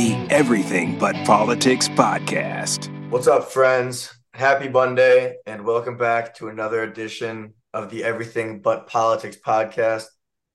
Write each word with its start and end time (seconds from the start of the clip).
the 0.00 0.16
Everything 0.30 0.98
But 0.98 1.14
Politics 1.26 1.86
podcast. 1.86 2.88
What's 3.10 3.26
up, 3.26 3.52
friends? 3.52 4.10
Happy 4.32 4.66
Monday, 4.66 5.36
and 5.44 5.62
welcome 5.62 5.98
back 5.98 6.34
to 6.36 6.48
another 6.48 6.82
edition 6.84 7.52
of 7.74 7.90
the 7.90 8.02
Everything 8.02 8.62
But 8.62 8.86
Politics 8.86 9.36
podcast. 9.36 10.06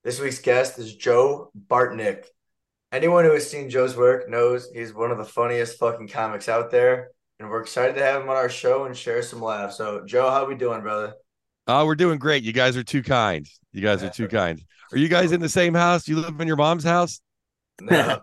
This 0.04 0.20
week's 0.20 0.39
guest 0.39 0.79
is 0.79 0.96
Joe 0.96 1.52
Bartnick. 1.68 2.26
Anyone 2.92 3.23
who 3.23 3.34
has 3.34 3.47
seen 3.47 3.70
Joe's 3.70 3.96
work 3.96 4.28
knows 4.28 4.68
he's 4.73 4.95
one 4.95 5.12
of 5.12 5.20
the 5.20 5.23
funniest 5.23 5.77
fucking 5.77 6.07
comics 6.07 6.50
out 6.50 6.71
there, 6.71 7.12
and 7.39 7.48
we're 7.48 7.62
excited 7.62 7.93
to 7.98 8.04
have 8.04 8.23
him 8.23 8.30
on 8.30 8.36
our 8.36 8.50
show 8.50 8.86
and 8.86 8.98
share 8.98 9.21
some 9.21 9.43
laughs. 9.43 9.77
So, 9.77 10.04
Joe, 10.07 10.32
how 10.32 10.48
we 10.48 10.55
doing, 10.55 10.82
brother? 10.82 11.14
Oh, 11.68 11.86
we're 11.86 11.93
doing 11.93 12.18
great. 12.18 12.41
You 12.41 12.52
guys 12.52 12.75
are 12.77 12.84
too 12.84 13.04
kind. 13.04 13.48
You 13.73 13.84
guys 13.84 14.02
are 14.02 14.09
too 14.09 14.27
kind. 14.27 14.59
Are 14.91 14.98
you 14.98 15.07
guys 15.07 15.32
in 15.34 15.39
the 15.39 15.50
same 15.50 15.75
house? 15.75 16.07
You 16.07 16.16
live 16.16 16.41
in 16.41 16.48
your 16.48 16.57
mom's 16.57 16.84
house? 16.84 17.21
No. 17.80 18.21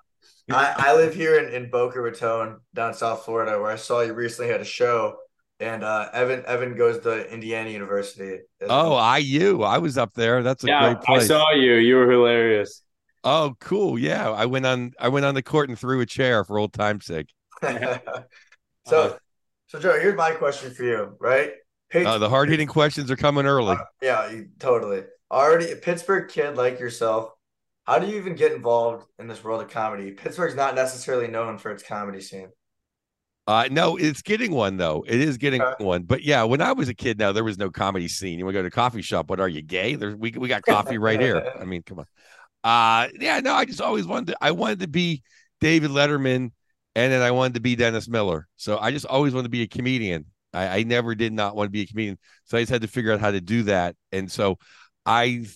I, 0.51 0.75
I 0.77 0.95
live 0.95 1.15
here 1.15 1.39
in, 1.39 1.53
in 1.53 1.71
Boca 1.71 2.01
Raton, 2.01 2.61
down 2.75 2.95
South 2.95 3.25
Florida, 3.25 3.61
where 3.61 3.71
I 3.71 3.77
saw 3.77 4.01
you 4.01 4.13
recently 4.15 4.51
had 4.51 4.61
a 4.61 4.65
show. 4.65 5.17
And 5.61 5.85
uh, 5.85 6.09
Evan 6.13 6.45
Evan 6.47 6.75
goes 6.75 6.99
to 7.01 7.33
Indiana 7.33 7.71
University. 7.71 8.41
Oh, 8.69 8.97
IU. 9.17 9.63
I 9.63 9.79
was 9.79 9.97
up 9.97 10.13
there. 10.15 10.43
That's 10.43 10.65
a 10.65 10.69
yeah, 10.69 10.81
great 10.95 11.01
place. 11.03 11.25
I 11.25 11.27
saw 11.27 11.53
you. 11.53 11.75
You 11.75 11.97
were 11.97 12.11
hilarious. 12.11 12.83
Oh, 13.25 13.55
cool. 13.61 13.99
Yeah. 13.99 14.31
I 14.31 14.47
went 14.47 14.67
on 14.67 14.93
I 14.99 15.09
went 15.09 15.25
on 15.27 15.35
the 15.35 15.43
court 15.43 15.69
and 15.69 15.79
threw 15.79 16.01
a 16.01 16.07
chair 16.07 16.45
for 16.45 16.59
old 16.59 16.73
time's 16.73 17.07
sake. 17.07 17.33
so 17.63 17.69
Uh-huh. 18.93 19.19
so 19.67 19.79
Joe, 19.79 19.99
here's 20.01 20.17
my 20.17 20.33
question 20.33 20.73
for 20.75 20.85
you, 20.85 21.17
right? 21.21 21.53
Uh, 22.05 22.19
the 22.19 22.29
hard 22.29 22.49
hitting 22.49 22.67
questions 22.69 23.11
are 23.11 23.17
coming 23.17 23.47
early. 23.47 23.77
Uh, 23.77 23.85
yeah, 24.01 24.31
you, 24.31 24.49
totally. 24.59 25.05
Already 25.31 25.71
a 25.73 25.77
Pittsburgh 25.77 26.29
kid 26.29 26.57
like 26.57 26.81
yourself. 26.81 27.33
How 27.85 27.99
do 27.99 28.07
you 28.07 28.17
even 28.17 28.35
get 28.35 28.53
involved 28.53 29.07
in 29.19 29.27
this 29.27 29.43
world 29.43 29.63
of 29.63 29.69
comedy? 29.69 30.13
Pittsburgh's 30.13 30.55
not 30.55 30.75
necessarily 30.75 31.27
known 31.27 31.59
for 31.59 31.71
its 31.71 31.83
comedy 31.83 32.21
scene. 32.21 32.49
Uh, 33.49 33.69
no, 33.73 33.97
it's 33.97 34.23
getting 34.23 34.53
one 34.53 34.77
though. 34.77 35.05
It 35.07 35.21
is 35.21 35.37
getting 35.37 35.61
Okay. 35.61 35.83
one. 35.85 36.03
But 36.05 36.23
yeah, 36.23 36.45
when 36.45 36.61
I 36.61 36.73
was 36.73 36.89
a 36.89 36.95
kid, 36.95 37.19
now 37.19 37.33
there 37.33 37.43
was 37.43 37.59
no 37.59 37.71
comedy 37.71 38.07
scene. 38.07 38.39
You 38.39 38.45
want 38.45 38.55
to 38.55 38.59
go 38.59 38.63
to 38.63 38.69
a 38.69 38.71
coffee 38.71 39.03
shop? 39.03 39.31
What 39.31 39.41
are 39.41 39.49
you 39.49 39.63
gay? 39.63 39.97
There's 39.97 40.15
we 40.15 40.31
we 40.31 40.49
got 40.49 40.63
coffee 40.63 40.99
right 40.99 41.21
here. 41.21 41.43
I 41.61 41.65
mean, 41.65 41.83
come 41.83 41.99
on. 41.99 42.07
Uh, 42.63 43.09
yeah, 43.19 43.41
no, 43.41 43.55
I 43.55 43.65
just 43.65 43.81
always 43.81 44.07
wanted 44.07 44.29
to. 44.29 44.37
I 44.41 44.53
wanted 44.53 44.81
to 44.81 44.89
be 44.89 45.23
David 45.61 45.91
Letterman, 45.91 46.53
and 46.95 47.13
then 47.13 47.21
I 47.21 47.33
wanted 47.33 47.55
to 47.55 47.61
be 47.61 47.75
Dennis 47.75 48.09
Miller. 48.09 48.47
So 48.57 48.79
I 48.79 48.93
just 48.93 49.07
always 49.07 49.35
wanted 49.35 49.45
to 49.45 49.51
be 49.51 49.63
a 49.63 49.69
comedian. 49.69 50.27
I, 50.55 50.79
I 50.79 50.83
never 50.85 51.17
did 51.17 51.33
not 51.33 51.57
want 51.57 51.67
to 51.67 51.73
be 51.73 51.83
a 51.83 51.87
comedian. 51.87 52.19
So 52.45 52.57
I 52.57 52.63
just 52.63 52.71
had 52.71 52.83
to 52.83 52.89
figure 52.89 53.13
out 53.13 53.21
how 53.21 53.33
to 53.33 53.41
do 53.41 53.65
that. 53.65 53.97
And 54.13 54.31
so 54.31 54.59
I 55.05 55.47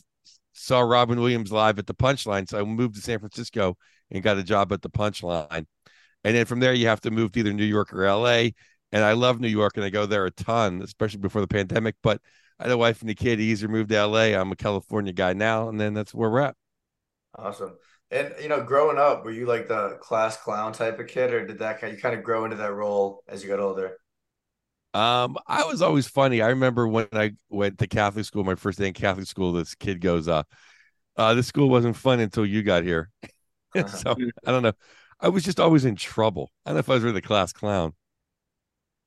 saw 0.56 0.80
Robin 0.80 1.20
Williams 1.20 1.52
live 1.52 1.78
at 1.78 1.86
the 1.86 1.94
Punchline. 1.94 2.48
So 2.48 2.58
I 2.58 2.64
moved 2.64 2.96
to 2.96 3.00
San 3.00 3.18
Francisco 3.18 3.76
and 4.10 4.22
got 4.22 4.38
a 4.38 4.42
job 4.42 4.72
at 4.72 4.82
the 4.82 4.90
Punchline. 4.90 5.66
And 6.24 6.36
then 6.36 6.46
from 6.46 6.60
there, 6.60 6.74
you 6.74 6.88
have 6.88 7.00
to 7.02 7.10
move 7.10 7.32
to 7.32 7.40
either 7.40 7.52
New 7.52 7.64
York 7.64 7.92
or 7.92 8.10
LA. 8.10 8.50
And 8.92 9.04
I 9.04 9.12
love 9.12 9.40
New 9.40 9.48
York 9.48 9.76
and 9.76 9.84
I 9.84 9.90
go 9.90 10.06
there 10.06 10.26
a 10.26 10.30
ton, 10.30 10.82
especially 10.82 11.20
before 11.20 11.40
the 11.40 11.48
pandemic. 11.48 11.96
But 12.02 12.20
I 12.58 12.64
had 12.64 12.72
a 12.72 12.78
wife 12.78 13.02
and 13.02 13.10
a 13.10 13.14
kid. 13.14 13.40
Easier 13.40 13.68
moved 13.68 13.90
to 13.90 14.06
LA. 14.06 14.38
I'm 14.38 14.52
a 14.52 14.56
California 14.56 15.12
guy 15.12 15.34
now. 15.34 15.68
And 15.68 15.80
then 15.80 15.94
that's 15.94 16.14
where 16.14 16.30
we're 16.30 16.40
at. 16.40 16.56
Awesome. 17.34 17.76
And 18.10 18.34
you 18.40 18.48
know, 18.48 18.62
growing 18.62 18.98
up, 18.98 19.24
were 19.24 19.32
you 19.32 19.46
like 19.46 19.68
the 19.68 19.98
class 20.00 20.36
clown 20.36 20.72
type 20.72 20.98
of 21.00 21.08
kid, 21.08 21.32
or 21.32 21.44
did 21.44 21.58
that 21.58 21.80
kind 21.80 21.92
you 21.92 22.00
kind 22.00 22.16
of 22.16 22.22
grow 22.22 22.44
into 22.44 22.56
that 22.56 22.72
role 22.72 23.22
as 23.28 23.42
you 23.42 23.48
got 23.48 23.58
older? 23.58 23.98
Um, 24.96 25.36
I 25.46 25.64
was 25.64 25.82
always 25.82 26.08
funny. 26.08 26.40
I 26.40 26.48
remember 26.48 26.88
when 26.88 27.08
I 27.12 27.32
went 27.50 27.76
to 27.80 27.86
Catholic 27.86 28.24
school, 28.24 28.44
my 28.44 28.54
first 28.54 28.78
day 28.78 28.86
in 28.86 28.94
Catholic 28.94 29.26
school, 29.26 29.52
this 29.52 29.74
kid 29.74 30.00
goes, 30.00 30.26
uh, 30.26 30.44
uh, 31.18 31.34
this 31.34 31.46
school 31.46 31.68
wasn't 31.68 31.96
fun 31.96 32.18
until 32.18 32.46
you 32.46 32.62
got 32.62 32.82
here. 32.82 33.10
so 33.88 34.16
I 34.46 34.50
don't 34.50 34.62
know. 34.62 34.72
I 35.20 35.28
was 35.28 35.44
just 35.44 35.60
always 35.60 35.84
in 35.84 35.96
trouble. 35.96 36.50
I 36.64 36.70
don't 36.70 36.76
know 36.76 36.80
if 36.80 36.88
I 36.88 36.94
was 36.94 37.02
really 37.02 37.20
the 37.20 37.26
class 37.26 37.52
clown. 37.52 37.92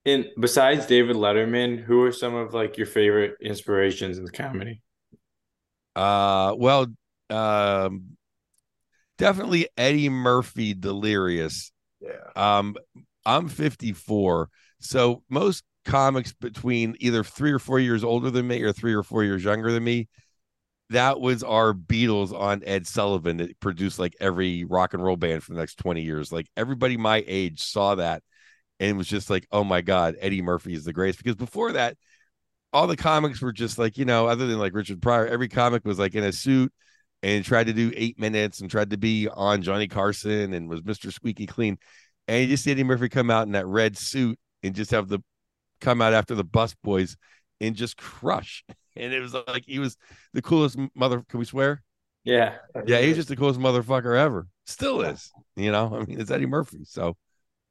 And 0.06 0.28
besides 0.40 0.86
David 0.86 1.16
Letterman, 1.16 1.84
who 1.84 2.04
are 2.04 2.12
some 2.12 2.36
of 2.36 2.54
like 2.54 2.78
your 2.78 2.86
favorite 2.86 3.38
inspirations 3.42 4.20
in 4.20 4.26
the 4.26 4.32
comedy? 4.32 4.84
Uh, 5.96 6.54
well, 6.56 6.86
um, 7.32 8.16
definitely 9.18 9.68
Eddie 9.76 10.10
Murphy, 10.10 10.76
Delirious. 10.76 11.72
Yeah. 12.00 12.12
Um, 12.36 12.76
I'm 13.26 13.50
54, 13.50 14.50
so 14.80 15.24
most 15.30 15.64
comics 15.86 16.34
between 16.34 16.96
either 17.00 17.24
three 17.24 17.52
or 17.52 17.60
four 17.60 17.80
years 17.80 18.04
older 18.04 18.30
than 18.30 18.48
me 18.48 18.62
or 18.62 18.74
three 18.74 18.94
or 18.94 19.04
four 19.04 19.24
years 19.24 19.44
younger 19.44 19.72
than 19.72 19.84
me. 19.84 20.08
That 20.92 21.20
was 21.20 21.44
our 21.44 21.74
Beatles 21.74 22.34
on 22.34 22.64
Ed 22.66 22.88
Sullivan 22.88 23.38
that 23.38 23.60
produced 23.60 24.00
like 24.00 24.16
every 24.20 24.64
rock 24.64 24.94
and 24.94 25.04
roll 25.04 25.18
band 25.18 25.44
for 25.44 25.54
the 25.54 25.60
next 25.60 25.76
20 25.76 26.02
years. 26.02 26.32
Like 26.32 26.48
everybody 26.58 26.98
my 26.98 27.24
age 27.28 27.62
saw 27.62 27.96
that 27.96 28.24
and 28.80 28.98
was 28.98 29.08
just 29.08 29.30
like, 29.30 29.48
oh 29.52 29.64
my 29.64 29.82
God, 29.82 30.16
Eddie 30.20 30.42
Murphy 30.42 30.74
is 30.74 30.86
the 30.86 30.94
greatest. 30.94 31.20
Because 31.20 31.36
before 31.36 31.74
that, 31.74 31.98
all 32.74 32.88
the 32.88 32.98
comics 32.98 33.42
were 33.42 33.52
just 33.52 33.78
like, 33.78 33.98
you 33.98 34.06
know, 34.06 34.28
other 34.28 34.48
than 34.48 34.60
like 34.60 34.74
Richard 34.74 35.02
Pryor, 35.02 35.28
every 35.28 35.48
comic 35.48 35.86
was 35.86 36.00
like 36.00 36.16
in 36.16 36.24
a 36.24 36.32
suit 36.32 36.72
and 37.22 37.44
tried 37.44 37.68
to 37.68 37.74
do 37.74 37.92
eight 37.96 38.20
minutes 38.20 38.62
and 38.62 38.70
tried 38.70 38.92
to 38.92 38.98
be 38.98 39.28
on 39.28 39.62
Johnny 39.62 39.88
Carson 39.88 40.54
and 40.54 40.70
was 40.70 40.82
Mr. 40.82 41.12
Squeaky 41.12 41.46
Clean. 41.46 41.78
And 42.28 42.42
you 42.42 42.48
just 42.48 42.64
see 42.64 42.72
Eddie 42.72 42.84
Murphy 42.84 43.10
come 43.10 43.32
out 43.32 43.48
in 43.48 43.54
that 43.54 43.68
red 43.68 43.98
suit 43.98 44.40
and 44.64 44.76
just 44.76 44.92
have 44.92 45.08
the 45.08 45.20
come 45.80 46.02
out 46.02 46.14
after 46.14 46.36
the 46.36 46.44
bus 46.44 46.76
boys 46.84 47.18
and 47.60 47.76
just 47.76 47.98
crush. 47.98 48.64
And 48.96 49.14
it 49.14 49.22
was 49.22 49.34
like 49.34 49.64
he 49.66 49.80
was 49.80 49.96
the 50.34 50.42
coolest 50.42 50.78
mother. 50.94 51.24
Can 51.30 51.40
we 51.40 51.46
swear? 51.46 51.84
Yeah. 52.26 52.56
Yeah, 52.86 53.00
he's 53.00 53.16
just 53.16 53.30
the 53.30 53.36
coolest 53.38 53.60
motherfucker 53.60 54.18
ever. 54.18 54.48
Still 54.66 55.02
is. 55.02 55.32
You 55.56 55.72
know, 55.72 55.96
I 55.96 56.06
mean, 56.06 56.20
it's 56.20 56.32
Eddie 56.32 56.48
Murphy. 56.48 56.84
So 56.84 57.16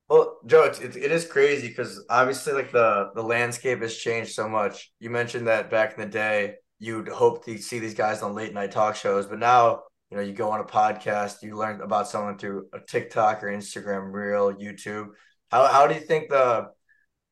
Well, 0.08 0.38
Joe, 0.46 0.64
it's, 0.64 0.80
it, 0.80 0.96
it 0.96 1.12
is 1.12 1.26
crazy 1.26 1.68
because 1.68 2.02
obviously, 2.08 2.54
like 2.54 2.72
the 2.72 3.10
the 3.14 3.22
landscape 3.22 3.82
has 3.82 3.96
changed 3.96 4.32
so 4.32 4.48
much. 4.48 4.90
You 5.00 5.10
mentioned 5.10 5.48
that 5.48 5.70
back 5.70 5.98
in 5.98 6.00
the 6.00 6.10
day, 6.10 6.54
you'd 6.78 7.08
hope 7.08 7.44
to 7.44 7.58
see 7.58 7.78
these 7.78 7.94
guys 7.94 8.22
on 8.22 8.34
late 8.34 8.54
night 8.54 8.72
talk 8.72 8.96
shows, 8.96 9.26
but 9.26 9.38
now 9.38 9.82
you 10.10 10.16
know 10.16 10.22
you 10.22 10.32
go 10.32 10.50
on 10.50 10.60
a 10.60 10.64
podcast, 10.64 11.42
you 11.42 11.56
learn 11.56 11.82
about 11.82 12.08
someone 12.08 12.38
through 12.38 12.68
a 12.72 12.78
TikTok 12.80 13.44
or 13.44 13.48
Instagram 13.48 14.12
reel, 14.12 14.54
YouTube. 14.54 15.08
How 15.50 15.66
how 15.66 15.86
do 15.86 15.94
you 15.94 16.00
think 16.00 16.30
the 16.30 16.68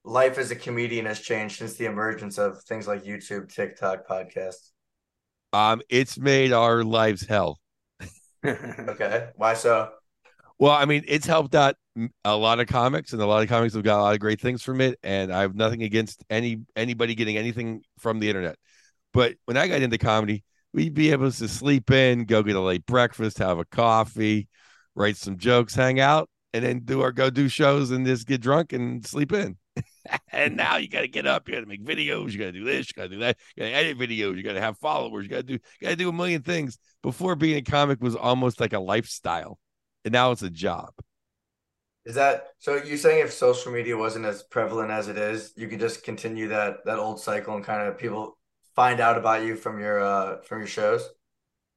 life 0.07 0.39
as 0.39 0.51
a 0.51 0.57
comedian 0.57 1.05
has 1.05 1.21
changed 1.21 1.59
since 1.59 1.75
the 1.75 1.85
emergence 1.85 2.39
of 2.39 2.63
things 2.63 2.87
like 2.89 3.05
YouTube, 3.05 3.53
TikTok, 3.53 4.07
podcasts? 4.09 4.71
um 5.53 5.81
it's 5.89 6.19
made 6.19 6.53
our 6.53 6.85
lives 6.85 7.27
hell. 7.27 7.59
Okay, 8.45 9.29
why 9.37 9.55
so? 9.55 9.91
Well, 10.59 10.73
I 10.73 10.87
mean, 10.87 11.05
it's 11.07 11.27
helped 11.27 11.55
out 11.55 11.75
a 12.25 12.37
lot 12.37 12.61
of 12.61 12.67
comics, 12.67 13.13
and 13.13 13.21
a 13.21 13.27
lot 13.27 13.43
of 13.43 13.49
comics 13.49 13.75
have 13.75 13.83
got 13.83 14.01
a 14.01 14.03
lot 14.03 14.15
of 14.15 14.21
great 14.21 14.41
things 14.41 14.63
from 14.63 14.81
it. 14.81 14.99
And 15.03 15.33
I 15.33 15.43
have 15.43 15.55
nothing 15.55 15.83
against 15.83 16.25
any 16.31 16.63
anybody 16.77 17.15
getting 17.15 17.37
anything 17.37 17.83
from 17.99 18.21
the 18.21 18.29
internet. 18.29 18.57
But 19.13 19.35
when 19.47 19.57
I 19.57 19.69
got 19.69 19.83
into 19.83 19.99
comedy, 19.99 20.45
we'd 20.73 20.95
be 20.95 21.13
able 21.13 21.31
to 21.31 21.49
sleep 21.49 21.91
in, 21.91 22.25
go 22.25 22.43
get 22.43 22.57
a 22.57 22.61
late 22.61 22.87
breakfast, 22.87 23.39
have 23.39 23.59
a 23.59 23.65
coffee, 23.65 24.49
write 24.95 25.17
some 25.17 25.37
jokes, 25.39 25.75
hang 25.75 26.01
out, 26.01 26.31
and 26.53 26.65
then 26.65 26.81
do 26.85 27.03
our 27.03 27.13
go 27.13 27.31
do 27.31 27.49
shows 27.49 27.91
and 27.91 28.07
just 28.07 28.27
get 28.27 28.41
drunk 28.41 28.73
and 28.73 29.07
sleep 29.07 29.33
in. 29.33 29.57
and 30.33 30.57
now 30.57 30.77
you 30.77 30.89
got 30.89 31.03
to 31.03 31.09
get 31.09 31.27
up, 31.27 31.49
you 31.49 31.55
got 31.55 31.61
to 31.61 31.67
make 31.67 31.85
videos, 31.85 32.33
you 32.33 32.39
got 32.39 32.47
to 32.47 32.53
do 32.53 32.65
this, 32.65 32.89
you 32.89 32.93
got 32.95 33.05
to 33.05 33.09
do 33.11 33.19
that, 33.21 33.37
you 33.57 33.63
got 33.63 33.69
to 33.71 33.75
edit 33.75 33.99
videos, 33.99 34.37
you 34.37 34.43
got 34.43 34.55
to 34.55 34.61
have 34.61 34.79
followers, 34.79 35.25
you 35.25 35.31
got 35.31 35.37
to 35.39 35.43
do, 35.43 35.59
got 35.83 35.91
to 35.91 35.97
do 35.97 36.09
a 36.09 36.13
million 36.13 36.43
things. 36.43 36.79
Before 37.03 37.37
being 37.37 37.57
a 37.57 37.63
comic 37.63 38.01
was 38.03 38.17
almost 38.17 38.61
like 38.61 38.73
a 38.73 38.81
lifestyle, 38.81 39.59
and 40.05 40.13
now 40.13 40.33
it's 40.33 40.43
a 40.43 40.51
job. 40.51 40.91
Is 42.05 42.15
that 42.15 42.51
so? 42.61 42.77
You're 42.77 42.99
saying 42.99 43.25
if 43.25 43.33
social 43.33 43.73
media 43.73 43.97
wasn't 43.97 44.27
as 44.27 44.43
prevalent 44.45 44.91
as 44.93 45.09
it 45.09 45.19
is, 45.19 45.53
you 45.57 45.67
could 45.69 45.81
just 45.81 46.05
continue 46.05 46.49
that 46.49 46.85
that 46.85 46.99
old 46.99 47.21
cycle 47.21 47.57
and 47.57 47.65
kind 47.65 47.89
of 47.89 47.99
people 47.99 48.39
find 48.77 49.01
out 49.01 49.19
about 49.19 49.43
you 49.45 49.57
from 49.57 49.81
your 49.81 50.01
uh 50.01 50.41
from 50.43 50.59
your 50.59 50.69
shows? 50.69 51.09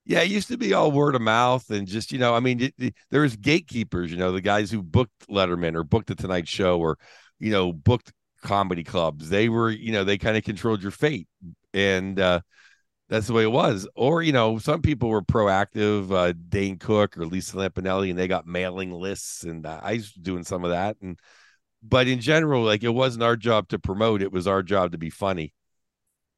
Yeah, 0.06 0.22
it 0.22 0.32
used 0.32 0.48
to 0.48 0.58
be 0.58 0.74
all 0.74 0.92
word 0.92 1.16
of 1.16 1.22
mouth 1.22 1.70
and 1.70 1.88
just, 1.88 2.12
you 2.12 2.18
know, 2.20 2.34
I 2.34 2.40
mean, 2.40 2.62
it, 2.62 2.74
it- 2.80 2.96
there 3.12 3.22
was 3.22 3.36
gatekeepers, 3.36 4.12
you 4.12 4.18
know, 4.18 4.32
the 4.32 4.42
guys 4.42 4.72
who 4.72 4.82
booked 4.82 5.28
Letterman 5.30 5.76
or 5.76 5.84
booked 5.84 6.08
the 6.08 6.16
Tonight 6.16 6.48
Show 6.48 6.80
or, 6.80 6.98
you 7.40 7.52
know, 7.52 7.72
booked 7.74 8.12
comedy 8.42 8.84
clubs. 8.84 9.30
They 9.30 9.50
were, 9.50 9.70
you 9.70 9.92
know, 9.92 10.04
they 10.04 10.18
kind 10.18 10.38
of 10.38 10.44
controlled 10.44 10.82
your 10.82 10.92
fate. 10.92 11.28
And 11.74 12.20
uh 12.20 12.42
that's 13.10 13.28
the 13.28 13.34
way 13.34 13.44
it 13.44 13.52
was. 13.52 13.88
Or, 13.96 14.24
you 14.24 14.34
know, 14.34 14.60
some 14.60 14.82
people 14.82 15.10
were 15.10 15.22
proactive, 15.24 16.12
uh 16.12 16.34
Dane 16.50 16.78
Cook 16.78 17.18
or 17.18 17.26
Lisa 17.26 17.58
Lampanelli, 17.58 18.10
and 18.12 18.20
they 18.20 18.28
got 18.28 18.48
mailing 18.48 18.92
lists. 18.92 19.44
And 19.44 19.66
uh, 19.66 19.80
I 19.84 19.94
was 19.96 20.12
doing 20.14 20.44
some 20.44 20.64
of 20.66 20.72
that. 20.72 20.98
And 21.02 21.20
but 21.84 22.08
in 22.08 22.20
general, 22.22 22.64
like 22.64 22.84
it 22.84 22.90
wasn't 22.90 23.24
our 23.24 23.38
job 23.38 23.70
to 23.70 23.80
promote, 23.80 24.22
it 24.22 24.32
was 24.32 24.48
our 24.48 24.64
job 24.64 24.94
to 24.94 24.98
be 25.00 25.10
funny 25.10 25.54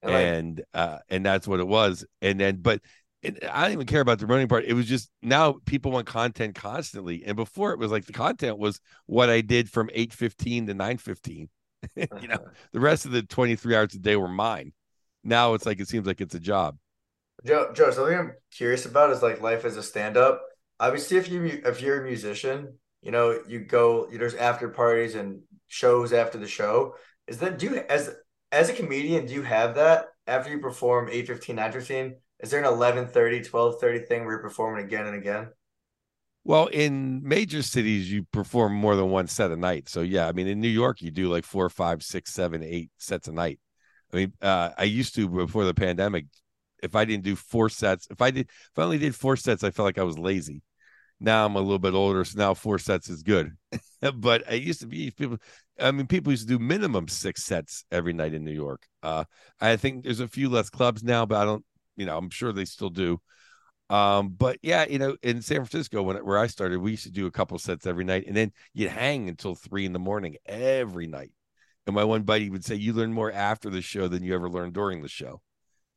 And, 0.03 0.11
and 0.57 0.63
uh 0.73 0.99
and 1.09 1.25
that's 1.25 1.47
what 1.47 1.59
it 1.59 1.67
was 1.67 2.05
and 2.21 2.39
then 2.39 2.57
but 2.61 2.81
it, 3.21 3.43
i 3.51 3.63
don't 3.63 3.73
even 3.73 3.85
care 3.85 4.01
about 4.01 4.19
the 4.19 4.25
running 4.25 4.47
part 4.47 4.65
it 4.65 4.73
was 4.73 4.87
just 4.87 5.09
now 5.21 5.57
people 5.65 5.91
want 5.91 6.07
content 6.07 6.55
constantly 6.55 7.23
and 7.25 7.35
before 7.35 7.71
it 7.71 7.79
was 7.79 7.91
like 7.91 8.05
the 8.05 8.13
content 8.13 8.57
was 8.57 8.79
what 9.05 9.29
i 9.29 9.41
did 9.41 9.69
from 9.69 9.89
8.15 9.93 10.67
to 10.67 10.73
9.15 10.73 11.49
you 11.95 12.27
know 12.27 12.35
uh-huh. 12.35 12.49
the 12.73 12.79
rest 12.79 13.05
of 13.05 13.11
the 13.11 13.23
23 13.23 13.75
hours 13.75 13.93
a 13.93 13.99
day 13.99 14.15
were 14.15 14.27
mine 14.27 14.73
now 15.23 15.53
it's 15.53 15.65
like 15.65 15.79
it 15.79 15.87
seems 15.87 16.05
like 16.05 16.21
it's 16.21 16.35
a 16.35 16.39
job 16.39 16.77
Joe, 17.45 17.71
Joe, 17.73 17.91
something 17.91 18.17
I'm 18.17 18.33
curious 18.51 18.85
about 18.85 19.11
is 19.11 19.23
like 19.23 19.41
life 19.41 19.65
as 19.65 19.75
a 19.75 19.83
stand-up. 19.83 20.41
Obviously, 20.79 21.17
if 21.17 21.29
you 21.29 21.61
if 21.65 21.81
you're 21.81 22.01
a 22.01 22.05
musician, 22.05 22.77
you 23.01 23.11
know, 23.11 23.39
you 23.47 23.59
go, 23.59 24.07
there's 24.11 24.35
after 24.35 24.69
parties 24.69 25.15
and 25.15 25.41
shows 25.67 26.13
after 26.13 26.37
the 26.37 26.47
show. 26.47 26.95
Is 27.27 27.39
that 27.39 27.57
do 27.57 27.67
you 27.67 27.75
as 27.89 28.15
as 28.51 28.69
a 28.69 28.73
comedian, 28.73 29.25
do 29.25 29.33
you 29.33 29.41
have 29.41 29.75
that 29.75 30.07
after 30.27 30.51
you 30.51 30.59
perform 30.59 31.07
815, 31.07 31.55
915? 31.55 32.15
Is 32.41 32.51
there 32.51 32.59
an 32.59 32.65
1130, 32.65 33.37
1230 33.49 34.05
thing 34.05 34.21
where 34.21 34.33
you're 34.33 34.41
performing 34.41 34.85
again 34.85 35.07
and 35.07 35.15
again? 35.15 35.49
Well, 36.43 36.67
in 36.67 37.21
major 37.27 37.61
cities, 37.61 38.11
you 38.11 38.23
perform 38.31 38.73
more 38.73 38.95
than 38.95 39.11
one 39.11 39.27
set 39.27 39.51
a 39.51 39.55
night. 39.55 39.87
So 39.89 40.01
yeah, 40.01 40.27
I 40.27 40.31
mean, 40.31 40.47
in 40.47 40.59
New 40.59 40.67
York, 40.69 41.01
you 41.01 41.11
do 41.11 41.29
like 41.29 41.45
four, 41.45 41.69
five, 41.69 42.01
six, 42.03 42.33
seven, 42.33 42.63
eight 42.63 42.89
sets 42.97 43.27
a 43.27 43.31
night. 43.31 43.59
I 44.11 44.17
mean, 44.17 44.33
uh, 44.41 44.71
I 44.77 44.83
used 44.83 45.15
to 45.15 45.29
before 45.29 45.65
the 45.65 45.73
pandemic. 45.73 46.25
If 46.81 46.95
I 46.95 47.05
didn't 47.05 47.23
do 47.23 47.35
four 47.35 47.69
sets, 47.69 48.07
if 48.09 48.21
I 48.21 48.31
did, 48.31 48.49
if 48.49 48.79
I 48.79 48.83
only 48.83 48.97
did 48.97 49.15
four 49.15 49.35
sets, 49.35 49.63
I 49.63 49.69
felt 49.69 49.85
like 49.85 49.99
I 49.99 50.03
was 50.03 50.17
lazy. 50.17 50.63
Now 51.19 51.45
I'm 51.45 51.55
a 51.55 51.59
little 51.61 51.77
bit 51.77 51.93
older, 51.93 52.25
so 52.25 52.39
now 52.39 52.55
four 52.55 52.79
sets 52.79 53.07
is 53.07 53.21
good. 53.21 53.51
but 54.15 54.49
I 54.49 54.55
used 54.55 54.81
to 54.81 54.87
be 54.87 55.11
people. 55.11 55.37
I 55.79 55.91
mean, 55.91 56.07
people 56.07 56.33
used 56.33 56.47
to 56.47 56.57
do 56.57 56.63
minimum 56.63 57.07
six 57.07 57.43
sets 57.43 57.85
every 57.91 58.13
night 58.13 58.33
in 58.33 58.43
New 58.43 58.51
York. 58.51 58.87
Uh, 59.03 59.25
I 59.59 59.75
think 59.75 60.03
there's 60.03 60.19
a 60.19 60.27
few 60.27 60.49
less 60.49 60.71
clubs 60.71 61.03
now, 61.03 61.27
but 61.27 61.37
I 61.37 61.45
don't. 61.45 61.63
You 61.95 62.07
know, 62.07 62.17
I'm 62.17 62.31
sure 62.31 62.51
they 62.51 62.65
still 62.65 62.89
do. 62.89 63.21
Um, 63.91 64.29
but 64.29 64.57
yeah, 64.61 64.85
you 64.87 64.99
know, 64.99 65.17
in 65.21 65.41
San 65.41 65.57
Francisco, 65.57 66.01
when 66.01 66.15
where 66.17 66.37
I 66.37 66.47
started, 66.47 66.79
we 66.79 66.91
used 66.91 67.03
to 67.03 67.11
do 67.11 67.25
a 67.25 67.31
couple 67.31 67.59
sets 67.59 67.85
every 67.85 68.05
night, 68.05 68.23
and 68.25 68.35
then 68.35 68.53
you'd 68.73 68.89
hang 68.89 69.27
until 69.27 69.53
three 69.53 69.85
in 69.85 69.91
the 69.91 69.99
morning 69.99 70.37
every 70.45 71.07
night. 71.07 71.33
And 71.85 71.93
my 71.93 72.05
one 72.05 72.21
buddy 72.21 72.49
would 72.49 72.63
say, 72.63 72.75
"You 72.75 72.93
learn 72.93 73.11
more 73.11 73.33
after 73.33 73.69
the 73.69 73.81
show 73.81 74.07
than 74.07 74.23
you 74.23 74.33
ever 74.33 74.49
learned 74.49 74.73
during 74.73 75.01
the 75.01 75.09
show," 75.09 75.41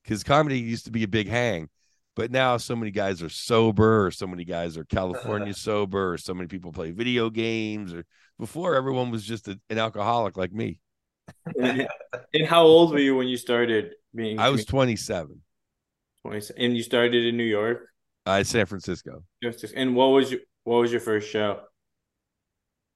because 0.02 0.24
comedy 0.24 0.58
used 0.58 0.86
to 0.86 0.90
be 0.90 1.04
a 1.04 1.08
big 1.08 1.28
hang, 1.28 1.68
but 2.16 2.32
now 2.32 2.56
so 2.56 2.74
many 2.74 2.90
guys 2.90 3.22
are 3.22 3.28
sober, 3.28 4.04
or 4.06 4.10
so 4.10 4.26
many 4.26 4.44
guys 4.44 4.76
are 4.76 4.84
California 4.84 5.54
sober, 5.54 6.14
or 6.14 6.18
so 6.18 6.34
many 6.34 6.48
people 6.48 6.72
play 6.72 6.90
video 6.90 7.30
games, 7.30 7.94
or 7.94 8.04
before 8.40 8.74
everyone 8.74 9.12
was 9.12 9.22
just 9.22 9.46
a, 9.46 9.56
an 9.70 9.78
alcoholic 9.78 10.36
like 10.36 10.52
me. 10.52 10.80
and 11.54 11.86
how 12.44 12.64
old 12.64 12.90
were 12.90 12.98
you 12.98 13.14
when 13.14 13.28
you 13.28 13.36
started 13.36 13.92
being? 14.12 14.40
I 14.40 14.50
was 14.50 14.64
27. 14.64 15.43
20, 16.24 16.54
and 16.58 16.76
you 16.76 16.82
started 16.82 17.26
in 17.26 17.36
New 17.36 17.44
York. 17.44 17.88
Uh, 18.26 18.42
San 18.42 18.66
Francisco. 18.66 19.22
And 19.76 19.94
what 19.94 20.06
was 20.06 20.30
your 20.30 20.40
what 20.64 20.78
was 20.78 20.90
your 20.90 21.00
first 21.00 21.30
show? 21.30 21.60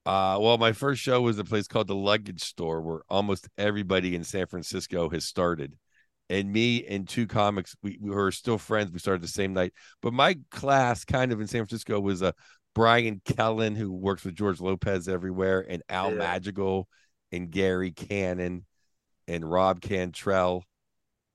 Uh, 0.07 0.39
well, 0.41 0.57
my 0.57 0.73
first 0.73 1.03
show 1.03 1.21
was 1.21 1.39
a 1.39 1.45
place 1.45 1.69
called 1.69 1.87
the 1.87 1.95
Luggage 1.95 2.43
Store, 2.43 2.81
where 2.81 3.01
almost 3.11 3.47
everybody 3.59 4.15
in 4.15 4.25
San 4.25 4.47
Francisco 4.47 5.11
has 5.11 5.27
started. 5.27 5.77
And 6.31 6.51
me 6.51 6.87
and 6.87 7.07
two 7.07 7.27
comics, 7.27 7.77
we, 7.83 7.99
we 8.01 8.11
were 8.11 8.33
still 8.33 8.57
friends. 8.57 8.91
We 8.91 8.99
started 8.99 9.23
the 9.23 9.29
same 9.29 9.53
night. 9.53 9.75
But 10.01 10.15
my 10.15 10.39
class, 10.51 11.05
kind 11.05 11.31
of 11.31 11.41
in 11.41 11.47
San 11.47 11.61
Francisco, 11.61 12.01
was 12.01 12.23
a 12.23 12.29
uh, 12.29 12.33
Brian 12.75 13.21
Kellen, 13.25 13.75
who 13.75 13.93
works 13.93 14.25
with 14.25 14.35
George 14.35 14.61
Lopez 14.61 15.09
everywhere, 15.09 15.65
and 15.69 15.83
Al 15.91 16.13
yeah. 16.13 16.19
Madrigal, 16.19 16.89
and 17.33 17.51
Gary 17.51 17.91
Cannon, 17.91 18.65
and 19.27 19.51
Rob 19.51 19.81
Cantrell, 19.81 20.65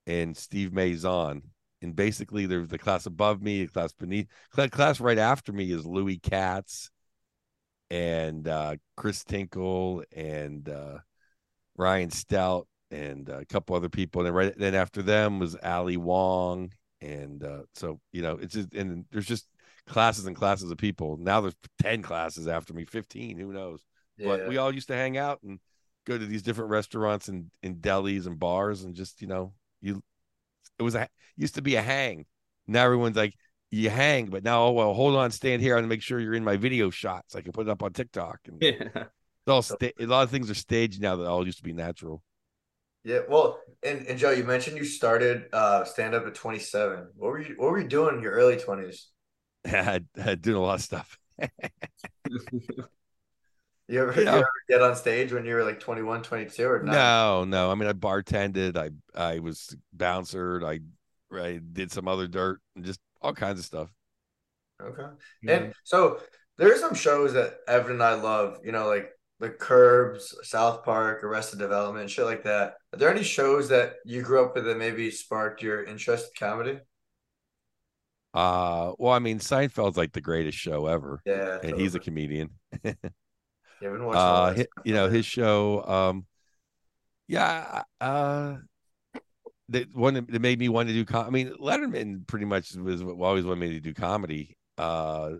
and 0.07 0.35
Steve 0.35 0.73
Maison 0.73 1.43
and 1.83 1.95
basically 1.95 2.45
there's 2.45 2.69
the 2.69 2.77
class 2.77 3.05
above 3.05 3.41
me, 3.41 3.65
the 3.65 3.71
class 3.71 3.93
beneath, 3.93 4.27
class 4.71 4.99
right 4.99 5.17
after 5.17 5.51
me 5.51 5.71
is 5.71 5.85
Louis 5.85 6.17
Katz 6.17 6.89
and 7.89 8.47
uh, 8.47 8.77
Chris 8.97 9.23
Tinkle 9.23 10.03
and 10.15 10.67
uh, 10.67 10.99
Ryan 11.77 12.09
Stout 12.09 12.67
and 12.89 13.29
a 13.29 13.45
couple 13.45 13.75
other 13.75 13.89
people. 13.89 14.21
And 14.21 14.27
then 14.27 14.33
right 14.33 14.57
then 14.57 14.75
after 14.75 15.01
them 15.01 15.39
was 15.39 15.55
Ali 15.63 15.97
Wong. 15.97 16.71
And 17.01 17.43
uh, 17.43 17.63
so, 17.75 17.99
you 18.11 18.21
know, 18.21 18.37
it's 18.41 18.53
just, 18.53 18.73
and 18.73 19.05
there's 19.11 19.25
just 19.25 19.47
classes 19.85 20.25
and 20.25 20.35
classes 20.35 20.71
of 20.71 20.77
people. 20.77 21.17
Now 21.17 21.41
there's 21.41 21.55
10 21.81 22.01
classes 22.01 22.47
after 22.47 22.73
me, 22.73 22.85
15, 22.85 23.37
who 23.37 23.51
knows? 23.51 23.85
Yeah. 24.17 24.27
But 24.27 24.47
we 24.47 24.57
all 24.57 24.73
used 24.73 24.87
to 24.87 24.95
hang 24.95 25.17
out 25.17 25.39
and 25.43 25.59
go 26.05 26.17
to 26.17 26.25
these 26.25 26.43
different 26.43 26.71
restaurants 26.71 27.27
and 27.27 27.51
in 27.61 27.75
delis 27.75 28.25
and 28.25 28.39
bars 28.39 28.83
and 28.83 28.95
just, 28.95 29.21
you 29.21 29.27
know, 29.27 29.53
you 29.81 30.01
it 30.79 30.83
was 30.83 30.95
a 30.95 31.07
used 31.35 31.55
to 31.55 31.61
be 31.61 31.75
a 31.75 31.81
hang. 31.81 32.25
Now 32.67 32.85
everyone's 32.85 33.17
like, 33.17 33.33
you 33.71 33.89
hang, 33.89 34.27
but 34.27 34.43
now, 34.43 34.65
oh 34.65 34.71
well, 34.71 34.93
hold 34.93 35.15
on, 35.15 35.31
stand 35.31 35.61
here 35.61 35.77
and 35.77 35.89
make 35.89 36.01
sure 36.01 36.19
you're 36.19 36.35
in 36.35 36.43
my 36.43 36.57
video 36.57 36.89
shots. 36.89 37.35
I 37.35 37.41
can 37.41 37.51
put 37.51 37.67
it 37.67 37.71
up 37.71 37.83
on 37.83 37.91
TikTok. 37.93 38.39
And 38.47 38.57
yeah. 38.61 39.05
It's 39.45 39.49
all 39.49 39.61
sta- 39.61 39.93
a 39.99 40.05
lot 40.05 40.23
of 40.23 40.29
things 40.29 40.49
are 40.49 40.55
staged 40.55 41.01
now 41.01 41.15
that 41.17 41.27
all 41.27 41.45
used 41.45 41.57
to 41.57 41.63
be 41.63 41.73
natural. 41.73 42.21
Yeah, 43.03 43.19
well, 43.27 43.59
and, 43.83 44.07
and 44.07 44.17
Joe, 44.17 44.31
you 44.31 44.45
mentioned 44.45 44.77
you 44.77 44.85
started 44.85 45.45
uh, 45.51 45.83
stand 45.83 46.15
up 46.15 46.25
at 46.25 46.35
27. 46.35 47.09
What 47.15 47.27
were 47.27 47.41
you 47.41 47.55
What 47.57 47.71
were 47.71 47.79
you 47.79 47.87
doing 47.87 48.15
in 48.15 48.21
your 48.21 48.31
early 48.31 48.55
20s? 48.55 49.07
Yeah, 49.65 49.99
doing 50.39 50.55
a 50.55 50.61
lot 50.61 50.75
of 50.75 50.81
stuff. 50.81 51.17
You 53.87 54.01
ever, 54.01 54.19
you, 54.19 54.25
know, 54.25 54.31
you 54.31 54.37
ever, 54.37 54.51
get 54.69 54.81
on 54.81 54.95
stage 54.95 55.33
when 55.33 55.45
you 55.45 55.55
were 55.55 55.63
like 55.63 55.79
21, 55.79 56.23
22 56.23 56.67
or 56.67 56.83
not? 56.83 56.93
No, 56.93 57.43
no. 57.43 57.71
I 57.71 57.75
mean, 57.75 57.89
I 57.89 57.93
bartended, 57.93 58.77
I 58.77 58.91
I 59.13 59.39
was 59.39 59.75
bouncer, 59.91 60.65
I 60.65 60.79
I 61.33 61.59
did 61.71 61.91
some 61.91 62.07
other 62.07 62.27
dirt 62.27 62.61
and 62.75 62.85
just 62.85 62.99
all 63.21 63.33
kinds 63.33 63.59
of 63.59 63.65
stuff. 63.65 63.89
Okay. 64.81 65.01
Mm-hmm. 65.01 65.49
And 65.49 65.73
so 65.83 66.19
there's 66.57 66.79
some 66.79 66.93
shows 66.93 67.33
that 67.33 67.57
Evan 67.67 67.93
and 67.93 68.03
I 68.03 68.13
love, 68.15 68.59
you 68.63 68.71
know, 68.71 68.87
like 68.87 69.09
the 69.39 69.49
Curbs, 69.49 70.35
South 70.43 70.83
Park, 70.83 71.23
Arrested 71.23 71.59
Development, 71.59 72.09
shit 72.09 72.25
like 72.25 72.43
that. 72.43 72.75
Are 72.93 72.99
there 72.99 73.11
any 73.11 73.23
shows 73.23 73.69
that 73.69 73.95
you 74.05 74.21
grew 74.21 74.45
up 74.45 74.55
with 74.55 74.65
that 74.65 74.77
maybe 74.77 75.11
sparked 75.11 75.61
your 75.61 75.83
interest 75.83 76.27
in 76.27 76.47
comedy? 76.47 76.79
Uh 78.33 78.93
well, 78.97 79.13
I 79.13 79.19
mean, 79.19 79.39
Seinfeld's 79.39 79.97
like 79.97 80.13
the 80.13 80.21
greatest 80.21 80.57
show 80.57 80.87
ever. 80.87 81.21
Yeah. 81.25 81.55
And 81.55 81.61
totally. 81.63 81.83
he's 81.83 81.95
a 81.95 81.99
comedian. 81.99 82.51
Yeah, 83.83 83.89
been 83.89 84.05
watching. 84.05 84.21
Uh, 84.21 84.53
his, 84.53 84.67
you 84.85 84.93
know 84.93 85.09
his 85.09 85.25
show. 85.25 85.83
Um, 85.83 86.25
yeah. 87.27 87.83
Uh, 87.99 88.55
that 89.69 89.93
one 89.93 90.13
that 90.13 90.41
made 90.41 90.59
me 90.59 90.69
want 90.69 90.87
to 90.87 90.93
do. 90.93 91.03
Com- 91.03 91.27
I 91.27 91.29
mean, 91.29 91.53
Letterman 91.59 92.25
pretty 92.25 92.45
much 92.45 92.73
was 92.75 93.01
always 93.01 93.43
wanted 93.43 93.59
me 93.59 93.69
to 93.71 93.79
do 93.81 93.93
comedy. 93.93 94.57
Uh, 94.77 95.31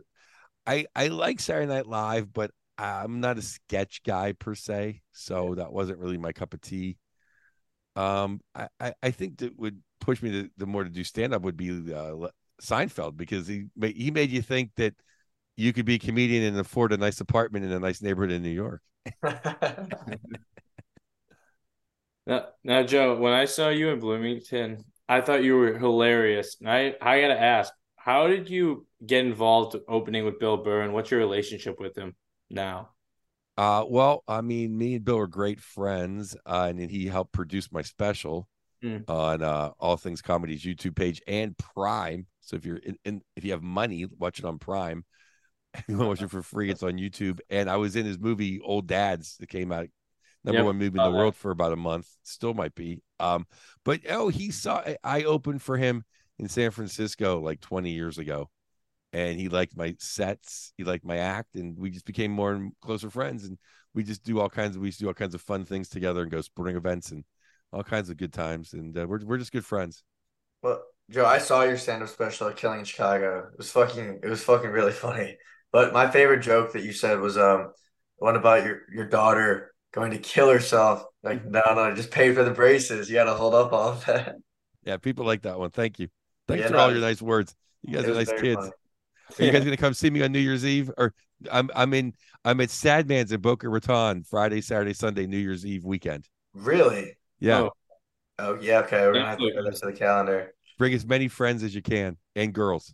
I 0.67 0.85
I 0.93 1.07
like 1.07 1.39
Saturday 1.39 1.67
Night 1.67 1.87
Live, 1.87 2.33
but 2.33 2.51
I'm 2.77 3.21
not 3.21 3.37
a 3.37 3.41
sketch 3.41 4.01
guy 4.03 4.33
per 4.33 4.55
se, 4.55 5.01
so 5.13 5.55
that 5.55 5.71
wasn't 5.71 5.99
really 5.99 6.17
my 6.17 6.33
cup 6.33 6.53
of 6.53 6.59
tea. 6.59 6.97
Um, 7.95 8.41
I 8.53 8.67
I, 8.79 8.93
I 9.03 9.11
think 9.11 9.37
that 9.37 9.57
would 9.57 9.81
push 10.01 10.21
me 10.21 10.31
to 10.31 10.49
the 10.57 10.65
more 10.65 10.83
to 10.83 10.89
do 10.89 11.03
stand 11.05 11.33
up 11.33 11.43
would 11.43 11.57
be 11.57 11.69
uh, 11.69 12.27
Seinfeld 12.61 13.15
because 13.15 13.47
he 13.47 13.67
he 13.81 14.11
made 14.11 14.31
you 14.31 14.41
think 14.41 14.71
that 14.75 14.95
you 15.55 15.73
could 15.73 15.85
be 15.85 15.95
a 15.95 15.99
comedian 15.99 16.43
and 16.43 16.57
afford 16.57 16.93
a 16.93 16.97
nice 16.97 17.19
apartment 17.19 17.65
in 17.65 17.71
a 17.71 17.79
nice 17.79 18.01
neighborhood 18.01 18.31
in 18.31 18.41
New 18.41 18.49
York. 18.49 18.81
now, 22.25 22.45
now, 22.63 22.83
Joe, 22.83 23.17
when 23.17 23.33
I 23.33 23.45
saw 23.45 23.69
you 23.69 23.89
in 23.89 23.99
Bloomington, 23.99 24.83
I 25.07 25.21
thought 25.21 25.43
you 25.43 25.57
were 25.57 25.77
hilarious. 25.77 26.57
And 26.59 26.69
I, 26.69 26.95
I 27.01 27.21
got 27.21 27.27
to 27.27 27.39
ask, 27.39 27.73
how 27.95 28.27
did 28.27 28.49
you 28.49 28.85
get 29.05 29.25
involved 29.25 29.75
opening 29.87 30.25
with 30.25 30.39
Bill 30.39 30.57
Burr 30.57 30.81
and 30.81 30.93
what's 30.93 31.11
your 31.11 31.19
relationship 31.19 31.79
with 31.79 31.97
him 31.97 32.15
now? 32.49 32.89
Uh, 33.55 33.85
well, 33.87 34.23
I 34.27 34.41
mean, 34.41 34.77
me 34.77 34.95
and 34.95 35.05
Bill 35.05 35.19
are 35.19 35.27
great 35.27 35.59
friends, 35.59 36.35
uh, 36.45 36.73
and 36.75 36.89
he 36.89 37.05
helped 37.05 37.33
produce 37.33 37.71
my 37.71 37.83
special 37.83 38.47
mm. 38.83 39.07
on 39.07 39.43
uh, 39.43 39.71
All 39.79 39.95
Things 39.95 40.21
Comedy's 40.21 40.63
YouTube 40.63 40.95
page 40.95 41.21
and 41.27 41.55
Prime. 41.57 42.25
So 42.41 42.55
if 42.55 42.65
you're 42.65 42.77
in, 42.77 42.97
in, 43.05 43.21
if 43.35 43.45
you 43.45 43.51
have 43.51 43.61
money, 43.61 44.05
watch 44.17 44.39
it 44.39 44.45
on 44.45 44.57
Prime. 44.57 45.05
you 45.87 45.97
want 45.97 46.05
to 46.05 46.09
watch 46.09 46.21
it 46.21 46.31
for 46.31 46.43
free. 46.43 46.69
It's 46.69 46.83
on 46.83 46.93
YouTube. 46.93 47.39
And 47.49 47.69
I 47.69 47.77
was 47.77 47.95
in 47.95 48.05
his 48.05 48.19
movie 48.19 48.59
Old 48.59 48.87
Dads 48.87 49.37
that 49.37 49.49
came 49.49 49.71
out 49.71 49.87
number 50.43 50.59
yep. 50.59 50.65
one 50.65 50.77
movie 50.77 50.99
in 50.99 51.03
the 51.03 51.11
world 51.17 51.35
for 51.35 51.51
about 51.51 51.73
a 51.73 51.77
month. 51.77 52.07
Still 52.23 52.53
might 52.53 52.75
be. 52.75 53.01
Um, 53.19 53.45
but 53.85 54.01
oh, 54.09 54.29
he 54.29 54.51
saw 54.51 54.83
I 55.03 55.23
opened 55.23 55.61
for 55.61 55.77
him 55.77 56.03
in 56.39 56.49
San 56.49 56.71
Francisco 56.71 57.39
like 57.39 57.61
20 57.61 57.91
years 57.91 58.17
ago. 58.17 58.49
And 59.13 59.39
he 59.39 59.47
liked 59.47 59.77
my 59.77 59.95
sets, 59.99 60.73
he 60.75 60.83
liked 60.83 61.05
my 61.05 61.17
act, 61.17 61.53
and 61.53 61.77
we 61.77 61.91
just 61.91 62.05
became 62.05 62.31
more 62.31 62.53
and 62.53 62.71
closer 62.81 63.11
friends. 63.11 63.45
And 63.45 63.59
we 63.93 64.03
just 64.03 64.23
do 64.23 64.39
all 64.39 64.49
kinds 64.49 64.75
of 64.75 64.81
we 64.81 64.87
used 64.87 64.97
to 64.99 65.03
do 65.03 65.07
all 65.07 65.13
kinds 65.13 65.35
of 65.35 65.41
fun 65.41 65.65
things 65.65 65.87
together 65.87 66.23
and 66.23 66.31
go 66.31 66.41
sporting 66.41 66.75
events 66.75 67.11
and 67.11 67.23
all 67.71 67.83
kinds 67.83 68.09
of 68.09 68.17
good 68.17 68.33
times. 68.33 68.73
And 68.73 68.97
uh, 68.97 69.05
we're 69.07 69.23
we're 69.23 69.37
just 69.37 69.51
good 69.51 69.65
friends. 69.65 70.03
Well, 70.63 70.81
Joe, 71.11 71.25
I 71.25 71.37
saw 71.37 71.61
your 71.63 71.77
stand-up 71.77 72.09
special 72.09 72.47
at 72.47 72.55
Killing 72.55 72.79
in 72.79 72.85
Chicago. 72.85 73.49
It 73.51 73.57
was 73.57 73.69
fucking 73.69 74.21
it 74.23 74.27
was 74.27 74.43
fucking 74.43 74.71
really 74.71 74.91
funny. 74.91 75.37
But 75.73 75.91
my 75.91 76.09
favorite 76.09 76.41
joke 76.41 76.71
that 76.73 76.83
you 76.83 76.93
said 76.93 77.19
was 77.19 77.37
um 77.37 77.73
one 78.17 78.37
about 78.37 78.63
your 78.63 78.83
your 78.93 79.05
daughter 79.05 79.73
going 79.91 80.11
to 80.11 80.17
kill 80.17 80.49
herself. 80.49 81.03
Like, 81.23 81.39
mm-hmm. 81.39 81.51
no, 81.51 81.61
no, 81.75 81.95
just 81.95 82.11
pay 82.11 82.33
for 82.33 82.43
the 82.43 82.51
braces. 82.51 83.09
You 83.09 83.15
got 83.15 83.25
to 83.25 83.33
hold 83.33 83.53
up 83.53 83.73
all 83.73 83.89
of 83.89 84.05
that. 84.05 84.35
Yeah, 84.85 84.97
people 84.97 85.23
like 85.23 85.43
that 85.43 85.57
one. 85.57 85.69
Thank 85.69 85.97
you. 85.97 86.09
Thanks 86.45 86.63
yeah, 86.63 86.67
for 86.67 86.73
no, 86.73 86.79
all 86.79 86.91
your 86.91 86.99
nice 86.99 87.21
words. 87.21 87.55
You 87.83 87.95
guys 87.95 88.05
are 88.05 88.13
nice 88.13 88.33
kids. 88.33 88.57
Funny. 88.57 88.71
Are 89.39 89.45
you 89.45 89.51
guys 89.53 89.63
gonna 89.63 89.77
come 89.77 89.93
see 89.93 90.09
me 90.09 90.21
on 90.21 90.33
New 90.33 90.39
Year's 90.39 90.65
Eve? 90.65 90.91
Or 90.97 91.13
I'm 91.49 91.69
I'm 91.73 91.93
in 91.93 92.13
I'm 92.43 92.59
at 92.59 92.67
Sadman's 92.67 93.31
in 93.31 93.39
Boca 93.39 93.69
Raton 93.69 94.23
Friday, 94.23 94.59
Saturday, 94.59 94.91
Sunday, 94.91 95.25
New 95.25 95.37
Year's 95.37 95.65
Eve 95.65 95.85
weekend. 95.85 96.27
Really? 96.53 97.15
Yeah. 97.39 97.59
Oh, 97.59 97.71
oh 98.39 98.57
yeah. 98.59 98.79
Okay, 98.79 99.07
we're 99.07 99.13
gonna 99.13 99.25
have 99.25 99.37
to 99.39 99.51
put 99.55 99.71
this 99.71 99.79
to 99.79 99.85
the 99.85 99.93
calendar. 99.93 100.53
Bring 100.77 100.93
as 100.93 101.05
many 101.05 101.29
friends 101.29 101.63
as 101.63 101.73
you 101.73 101.81
can 101.81 102.17
and 102.35 102.53
girls. 102.53 102.93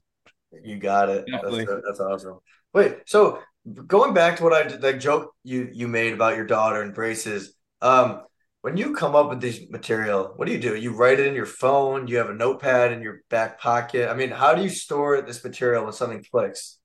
You 0.63 0.77
got 0.77 1.09
it. 1.09 1.25
That's, 1.31 1.65
that's 1.87 1.99
awesome. 1.99 2.39
Wait, 2.73 2.97
so 3.05 3.39
going 3.87 4.13
back 4.13 4.37
to 4.37 4.43
what 4.43 4.53
I 4.53 4.63
did, 4.67 4.81
that 4.81 4.99
joke 4.99 5.33
you 5.43 5.69
you 5.73 5.87
made 5.87 6.13
about 6.13 6.35
your 6.35 6.45
daughter 6.45 6.81
and 6.81 6.93
braces. 6.93 7.53
Um, 7.81 8.21
when 8.61 8.75
you 8.75 8.93
come 8.93 9.15
up 9.15 9.29
with 9.29 9.39
this 9.39 9.61
material, 9.69 10.33
what 10.35 10.45
do 10.45 10.51
you 10.51 10.59
do? 10.59 10.75
You 10.75 10.91
write 10.91 11.19
it 11.19 11.27
in 11.27 11.33
your 11.33 11.45
phone. 11.45 12.07
You 12.07 12.17
have 12.17 12.29
a 12.29 12.33
notepad 12.33 12.91
in 12.91 13.01
your 13.01 13.21
back 13.29 13.59
pocket. 13.59 14.09
I 14.09 14.13
mean, 14.15 14.31
how 14.31 14.53
do 14.53 14.61
you 14.61 14.69
store 14.69 15.21
this 15.21 15.43
material 15.43 15.85
when 15.85 15.93
something 15.93 16.23
clicks? 16.29 16.77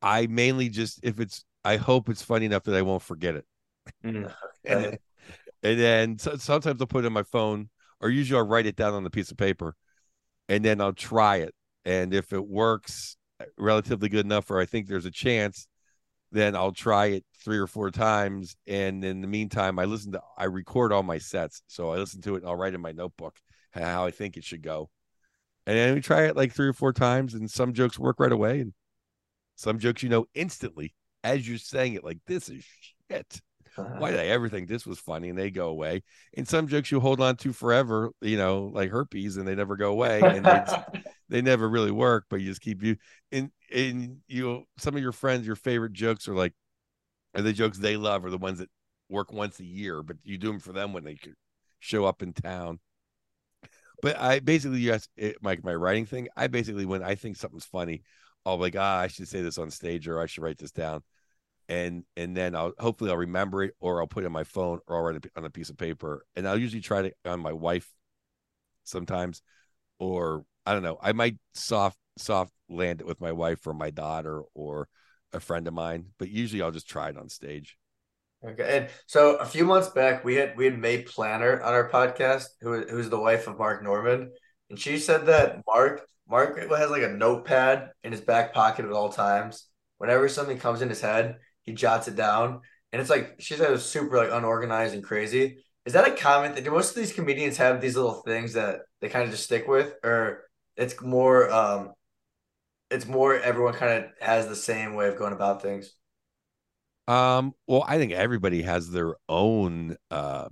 I 0.00 0.26
mainly 0.28 0.68
just 0.68 1.00
if 1.02 1.18
it's 1.18 1.44
I 1.64 1.76
hope 1.76 2.08
it's 2.08 2.22
funny 2.22 2.46
enough 2.46 2.64
that 2.64 2.76
I 2.76 2.82
won't 2.82 3.02
forget 3.02 3.34
it. 3.34 3.44
Mm. 4.04 4.32
and, 4.64 4.98
and 5.62 5.80
then 5.80 6.18
so, 6.18 6.36
sometimes 6.36 6.80
I'll 6.80 6.86
put 6.86 7.04
it 7.04 7.08
in 7.08 7.12
my 7.12 7.22
phone, 7.22 7.70
or 8.00 8.10
usually 8.10 8.38
I'll 8.38 8.46
write 8.46 8.66
it 8.66 8.76
down 8.76 8.94
on 8.94 9.04
a 9.04 9.10
piece 9.10 9.30
of 9.30 9.36
paper, 9.36 9.74
and 10.48 10.64
then 10.64 10.80
I'll 10.80 10.92
try 10.92 11.36
it. 11.36 11.54
And 11.84 12.14
if 12.14 12.32
it 12.32 12.46
works 12.46 13.16
relatively 13.56 14.08
good 14.08 14.24
enough, 14.24 14.50
or 14.50 14.60
I 14.60 14.66
think 14.66 14.86
there's 14.86 15.06
a 15.06 15.10
chance, 15.10 15.66
then 16.32 16.56
I'll 16.56 16.72
try 16.72 17.06
it 17.06 17.24
three 17.44 17.58
or 17.58 17.66
four 17.66 17.90
times. 17.90 18.56
And 18.66 19.04
in 19.04 19.20
the 19.20 19.26
meantime, 19.26 19.78
I 19.78 19.84
listen 19.84 20.12
to, 20.12 20.20
I 20.36 20.44
record 20.44 20.92
all 20.92 21.02
my 21.02 21.18
sets. 21.18 21.62
So 21.66 21.90
I 21.90 21.96
listen 21.96 22.20
to 22.22 22.34
it 22.34 22.42
and 22.42 22.48
I'll 22.48 22.56
write 22.56 22.74
in 22.74 22.80
my 22.80 22.92
notebook 22.92 23.36
how 23.72 24.04
I 24.04 24.10
think 24.10 24.36
it 24.36 24.44
should 24.44 24.62
go. 24.62 24.90
And 25.66 25.76
then 25.76 25.94
we 25.94 26.00
try 26.00 26.24
it 26.24 26.36
like 26.36 26.52
three 26.52 26.68
or 26.68 26.72
four 26.72 26.92
times, 26.92 27.34
and 27.34 27.50
some 27.50 27.72
jokes 27.72 27.98
work 27.98 28.20
right 28.20 28.32
away. 28.32 28.60
And 28.60 28.74
some 29.56 29.78
jokes, 29.78 30.02
you 30.02 30.08
know, 30.08 30.26
instantly 30.34 30.94
as 31.22 31.48
you're 31.48 31.58
saying 31.58 31.94
it, 31.94 32.04
like, 32.04 32.18
this 32.26 32.48
is 32.48 32.64
shit. 33.10 33.40
Why 33.76 34.10
did 34.10 34.20
I 34.20 34.26
ever 34.26 34.48
think 34.48 34.68
this 34.68 34.86
was 34.86 34.98
funny? 34.98 35.28
And 35.28 35.38
they 35.38 35.50
go 35.50 35.68
away. 35.68 36.02
And 36.36 36.46
some 36.46 36.68
jokes 36.68 36.90
you 36.90 37.00
hold 37.00 37.20
on 37.20 37.36
to 37.36 37.52
forever, 37.52 38.10
you 38.20 38.36
know, 38.36 38.70
like 38.72 38.90
herpes, 38.90 39.36
and 39.36 39.46
they 39.46 39.54
never 39.54 39.76
go 39.76 39.90
away. 39.90 40.20
And 40.20 40.44
they, 40.44 41.02
they 41.28 41.42
never 41.42 41.68
really 41.68 41.90
work, 41.90 42.26
but 42.28 42.40
you 42.40 42.46
just 42.46 42.60
keep 42.60 42.82
you 42.82 42.96
and 43.32 43.50
and 43.72 44.18
you 44.28 44.64
some 44.78 44.96
of 44.96 45.02
your 45.02 45.12
friends, 45.12 45.46
your 45.46 45.56
favorite 45.56 45.92
jokes 45.92 46.28
are 46.28 46.34
like 46.34 46.52
are 47.34 47.42
the 47.42 47.52
jokes 47.52 47.78
they 47.78 47.96
love 47.96 48.24
or 48.24 48.30
the 48.30 48.38
ones 48.38 48.58
that 48.58 48.70
work 49.08 49.32
once 49.32 49.60
a 49.60 49.64
year, 49.64 50.02
but 50.02 50.16
you 50.22 50.38
do 50.38 50.48
them 50.48 50.60
for 50.60 50.72
them 50.72 50.92
when 50.92 51.04
they 51.04 51.18
show 51.80 52.04
up 52.04 52.22
in 52.22 52.32
town. 52.32 52.78
But 54.02 54.18
I 54.18 54.40
basically 54.40 54.80
yes, 54.80 55.08
it, 55.16 55.36
my 55.42 55.58
my 55.62 55.74
writing 55.74 56.06
thing. 56.06 56.28
I 56.36 56.46
basically 56.46 56.84
when 56.84 57.02
I 57.02 57.14
think 57.14 57.36
something's 57.36 57.64
funny, 57.64 58.02
I'll 58.44 58.56
be 58.56 58.62
like, 58.62 58.76
ah, 58.76 59.00
I 59.00 59.06
should 59.08 59.28
say 59.28 59.42
this 59.42 59.58
on 59.58 59.70
stage 59.70 60.06
or 60.08 60.20
I 60.20 60.26
should 60.26 60.42
write 60.42 60.58
this 60.58 60.72
down, 60.72 61.02
and 61.68 62.04
and 62.16 62.36
then 62.36 62.54
I'll 62.54 62.72
hopefully 62.78 63.10
I'll 63.10 63.16
remember 63.16 63.62
it 63.62 63.74
or 63.80 64.00
I'll 64.00 64.06
put 64.06 64.24
it 64.24 64.26
on 64.26 64.32
my 64.32 64.44
phone 64.44 64.80
or 64.86 64.96
I'll 64.96 65.02
write 65.02 65.16
it 65.24 65.32
on 65.36 65.44
a 65.44 65.50
piece 65.50 65.70
of 65.70 65.76
paper, 65.78 66.24
and 66.36 66.46
I'll 66.46 66.58
usually 66.58 66.82
try 66.82 67.02
to 67.02 67.12
on 67.24 67.40
my 67.40 67.52
wife 67.52 67.88
sometimes, 68.84 69.42
or 69.98 70.44
I 70.66 70.72
don't 70.72 70.82
know, 70.82 70.98
I 71.02 71.12
might 71.12 71.36
soft 71.54 71.98
soft 72.16 72.52
land 72.68 73.00
it 73.00 73.06
with 73.06 73.20
my 73.20 73.32
wife 73.32 73.66
or 73.66 73.74
my 73.74 73.90
daughter 73.90 74.42
or 74.54 74.88
a 75.32 75.40
friend 75.40 75.66
of 75.66 75.74
mine, 75.74 76.06
but 76.18 76.28
usually 76.30 76.62
I'll 76.62 76.70
just 76.70 76.88
try 76.88 77.08
it 77.08 77.18
on 77.18 77.28
stage. 77.28 77.76
Okay, 78.44 78.76
and 78.78 78.88
so 79.06 79.36
a 79.36 79.46
few 79.46 79.64
months 79.64 79.88
back, 79.88 80.22
we 80.24 80.34
had 80.34 80.56
we 80.56 80.66
had 80.66 80.78
Mae 80.78 81.02
Planert 81.02 81.64
on 81.64 81.72
our 81.72 81.88
podcast, 81.88 82.48
who 82.60 82.82
who's 82.86 83.08
the 83.08 83.18
wife 83.18 83.46
of 83.46 83.58
Mark 83.58 83.82
Normand, 83.82 84.30
and 84.68 84.78
she 84.78 84.98
said 84.98 85.26
that 85.26 85.62
Mark 85.66 86.06
Mark 86.28 86.58
has 86.58 86.90
like 86.90 87.02
a 87.02 87.08
notepad 87.08 87.90
in 88.02 88.12
his 88.12 88.20
back 88.20 88.52
pocket 88.52 88.84
at 88.84 88.92
all 88.92 89.10
times. 89.10 89.66
Whenever 89.98 90.28
something 90.28 90.58
comes 90.58 90.82
in 90.82 90.88
his 90.90 91.00
head, 91.00 91.38
he 91.64 91.72
jots 91.72 92.08
it 92.08 92.16
down, 92.16 92.60
and 92.92 93.00
it's 93.00 93.10
like 93.10 93.36
she 93.40 93.54
said 93.54 93.68
it 93.68 93.72
was 93.72 93.84
super 93.84 94.16
like 94.16 94.30
unorganized 94.32 94.94
and 94.94 95.04
crazy. 95.04 95.58
Is 95.84 95.92
that 95.92 96.08
a 96.08 96.12
comment? 96.12 96.54
that 96.54 96.64
Do 96.64 96.70
most 96.70 96.90
of 96.90 96.96
these 96.96 97.12
comedians 97.12 97.58
have 97.58 97.80
these 97.80 97.96
little 97.96 98.22
things 98.22 98.54
that 98.54 98.80
they 99.00 99.08
kind 99.08 99.24
of 99.24 99.30
just 99.30 99.44
stick 99.44 99.68
with, 99.68 99.94
or 100.02 100.44
it's 100.76 101.00
more 101.02 101.50
um, 101.50 101.92
it's 102.90 103.06
more 103.06 103.38
everyone 103.38 103.74
kind 103.74 104.04
of 104.04 104.10
has 104.20 104.48
the 104.48 104.56
same 104.56 104.94
way 104.94 105.08
of 105.08 105.16
going 105.18 105.32
about 105.32 105.62
things? 105.62 105.92
Um, 107.06 107.52
well, 107.66 107.84
I 107.86 107.98
think 107.98 108.12
everybody 108.12 108.62
has 108.62 108.90
their 108.90 109.14
own 109.28 109.96
uh 110.10 110.48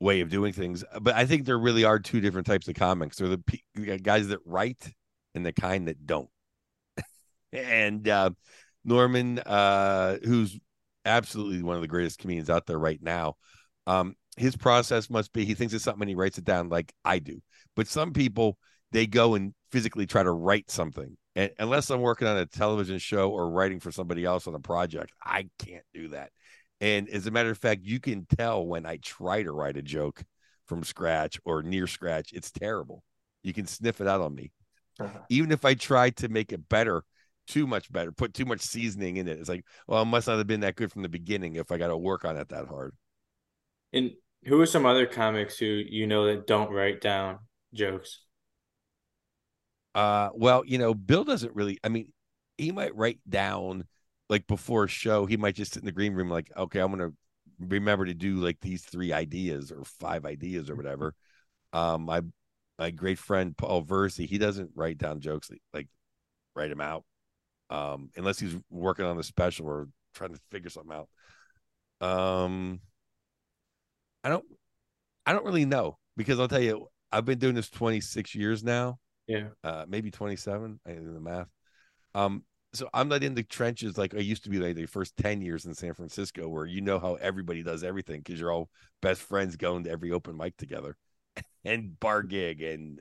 way 0.00 0.20
of 0.20 0.28
doing 0.28 0.52
things, 0.52 0.84
but 1.00 1.14
I 1.14 1.24
think 1.26 1.44
there 1.44 1.58
really 1.58 1.84
are 1.84 1.98
two 1.98 2.20
different 2.20 2.46
types 2.46 2.68
of 2.68 2.74
comics. 2.74 3.16
There 3.16 3.28
the 3.28 3.38
p- 3.38 3.98
guys 3.98 4.28
that 4.28 4.40
write 4.44 4.92
and 5.34 5.44
the 5.44 5.52
kind 5.52 5.88
that 5.88 6.06
don't. 6.06 6.28
and 7.52 8.06
uh 8.08 8.30
Normand, 8.86 9.42
uh, 9.44 10.16
who's 10.24 10.58
absolutely 11.04 11.62
one 11.62 11.76
of 11.76 11.82
the 11.82 11.88
greatest 11.88 12.18
comedians 12.18 12.48
out 12.48 12.66
there 12.66 12.78
right 12.78 13.02
now, 13.02 13.34
um, 13.86 14.14
his 14.36 14.56
process 14.56 15.10
must 15.10 15.32
be 15.32 15.44
he 15.44 15.54
thinks 15.54 15.74
it's 15.74 15.84
something 15.84 16.02
and 16.02 16.08
he 16.08 16.14
writes 16.14 16.38
it 16.38 16.44
down 16.44 16.68
like 16.68 16.92
I 17.04 17.18
do. 17.18 17.42
But 17.74 17.88
some 17.88 18.12
people 18.12 18.58
they 18.92 19.06
go 19.06 19.34
and 19.34 19.52
physically 19.70 20.06
try 20.06 20.22
to 20.22 20.30
write 20.30 20.70
something 20.70 21.16
and 21.36 21.50
unless 21.58 21.90
I'm 21.90 22.00
working 22.00 22.26
on 22.26 22.38
a 22.38 22.46
television 22.46 22.98
show 22.98 23.30
or 23.30 23.50
writing 23.50 23.78
for 23.78 23.92
somebody 23.92 24.24
else 24.24 24.46
on 24.46 24.54
a 24.54 24.58
project, 24.58 25.12
I 25.22 25.50
can't 25.58 25.84
do 25.92 26.08
that. 26.08 26.30
And 26.80 27.08
as 27.10 27.26
a 27.26 27.30
matter 27.30 27.50
of 27.50 27.58
fact, 27.58 27.84
you 27.84 28.00
can 28.00 28.26
tell 28.38 28.66
when 28.66 28.86
I 28.86 28.96
try 28.96 29.42
to 29.42 29.52
write 29.52 29.76
a 29.76 29.82
joke 29.82 30.24
from 30.64 30.82
scratch 30.82 31.38
or 31.44 31.62
near 31.62 31.86
scratch, 31.86 32.32
it's 32.32 32.50
terrible. 32.50 33.02
You 33.42 33.52
can 33.52 33.66
sniff 33.66 34.00
it 34.00 34.08
out 34.08 34.22
on 34.22 34.34
me. 34.34 34.50
Uh-huh. 34.98 35.18
Even 35.28 35.52
if 35.52 35.66
I 35.66 35.74
try 35.74 36.08
to 36.10 36.28
make 36.28 36.52
it 36.52 36.68
better, 36.70 37.04
too 37.46 37.66
much 37.66 37.90
better, 37.92 38.12
put 38.12 38.34
too 38.34 38.44
much 38.44 38.60
seasoning 38.60 39.16
in 39.16 39.28
it. 39.28 39.38
It's 39.38 39.48
like, 39.48 39.64
well, 39.86 40.02
it 40.02 40.06
must 40.06 40.26
not 40.26 40.38
have 40.38 40.46
been 40.46 40.60
that 40.60 40.76
good 40.76 40.92
from 40.92 41.02
the 41.02 41.08
beginning 41.08 41.56
if 41.56 41.70
I 41.70 41.78
got 41.78 41.88
to 41.88 41.96
work 41.96 42.24
on 42.24 42.36
it 42.36 42.48
that 42.48 42.66
hard. 42.66 42.94
And 43.92 44.12
who 44.44 44.60
are 44.60 44.66
some 44.66 44.86
other 44.86 45.06
comics 45.06 45.58
who 45.58 45.66
you 45.66 46.06
know 46.06 46.26
that 46.26 46.46
don't 46.46 46.70
write 46.70 47.00
down 47.00 47.38
jokes? 47.72 48.20
Uh, 49.94 50.30
well, 50.34 50.62
you 50.66 50.78
know, 50.78 50.92
Bill 50.94 51.24
doesn't 51.24 51.54
really. 51.54 51.78
I 51.82 51.88
mean, 51.88 52.12
he 52.58 52.72
might 52.72 52.94
write 52.94 53.18
down 53.28 53.84
like 54.28 54.46
before 54.46 54.84
a 54.84 54.88
show. 54.88 55.26
He 55.26 55.36
might 55.36 55.54
just 55.54 55.72
sit 55.72 55.82
in 55.82 55.86
the 55.86 55.92
green 55.92 56.14
room, 56.14 56.30
like, 56.30 56.50
okay, 56.56 56.80
I'm 56.80 56.90
gonna 56.90 57.12
remember 57.58 58.04
to 58.04 58.14
do 58.14 58.36
like 58.36 58.60
these 58.60 58.84
three 58.84 59.12
ideas 59.12 59.72
or 59.72 59.84
five 59.84 60.26
ideas 60.26 60.68
or 60.68 60.76
whatever. 60.76 61.14
Um, 61.72 62.02
my 62.02 62.20
my 62.78 62.90
great 62.90 63.18
friend 63.18 63.56
Paul 63.56 63.84
Verzi, 63.84 64.26
he 64.26 64.38
doesn't 64.38 64.70
write 64.74 64.98
down 64.98 65.20
jokes 65.20 65.50
like 65.72 65.88
write 66.54 66.70
them 66.70 66.80
out, 66.80 67.04
um, 67.70 68.10
unless 68.16 68.38
he's 68.38 68.56
working 68.70 69.04
on 69.04 69.18
a 69.18 69.22
special 69.22 69.66
or 69.66 69.88
trying 70.14 70.34
to 70.34 70.40
figure 70.50 70.70
something 70.70 70.96
out. 70.96 71.08
Um, 72.06 72.80
I 74.24 74.28
don't, 74.28 74.44
I 75.24 75.32
don't 75.32 75.44
really 75.44 75.64
know 75.64 75.98
because 76.16 76.40
I'll 76.40 76.48
tell 76.48 76.60
you, 76.60 76.88
I've 77.12 77.24
been 77.24 77.38
doing 77.38 77.54
this 77.54 77.70
26 77.70 78.34
years 78.34 78.64
now, 78.64 78.98
yeah. 79.26 79.48
Uh, 79.64 79.84
maybe 79.88 80.10
27. 80.10 80.80
I 80.86 80.90
did 80.90 81.14
the 81.14 81.20
math. 81.20 81.48
Um, 82.14 82.44
so 82.72 82.88
I'm 82.92 83.08
not 83.08 83.22
in 83.22 83.34
the 83.34 83.42
trenches 83.42 83.96
like 83.96 84.14
I 84.14 84.18
used 84.18 84.44
to 84.44 84.50
be 84.50 84.58
like 84.58 84.76
the 84.76 84.86
first 84.86 85.16
10 85.16 85.40
years 85.40 85.64
in 85.64 85.74
San 85.74 85.94
Francisco, 85.94 86.48
where 86.48 86.66
you 86.66 86.80
know 86.80 86.98
how 86.98 87.14
everybody 87.14 87.62
does 87.62 87.82
everything 87.82 88.20
because 88.20 88.38
you're 88.38 88.52
all 88.52 88.68
best 89.02 89.22
friends 89.22 89.56
going 89.56 89.84
to 89.84 89.90
every 89.90 90.12
open 90.12 90.36
mic 90.36 90.56
together 90.56 90.96
and 91.64 91.98
bar 91.98 92.22
gig 92.22 92.62
and 92.62 93.00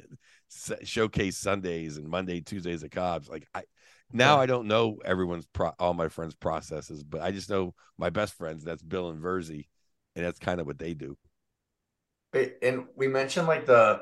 showcase 0.83 1.37
Sundays 1.37 1.97
and 1.97 2.07
Monday, 2.07 2.41
Tuesdays 2.41 2.83
at 2.83 2.91
Cobb's. 2.91 3.29
Like 3.29 3.47
I 3.53 3.63
now 4.11 4.39
I 4.39 4.45
don't 4.45 4.67
know 4.67 4.97
everyone's 5.03 5.45
pro- 5.47 5.73
all 5.79 5.93
my 5.93 6.09
friends' 6.09 6.35
processes, 6.35 7.03
but 7.03 7.21
I 7.21 7.31
just 7.31 7.49
know 7.49 7.73
my 7.97 8.09
best 8.09 8.33
friends. 8.35 8.63
That's 8.63 8.81
Bill 8.81 9.09
and 9.09 9.21
Verzi, 9.21 9.67
and 10.15 10.25
that's 10.25 10.39
kind 10.39 10.59
of 10.59 10.67
what 10.67 10.79
they 10.79 10.93
do. 10.93 11.17
And 12.61 12.85
we 12.95 13.07
mentioned 13.07 13.47
like 13.47 13.65
the 13.65 14.01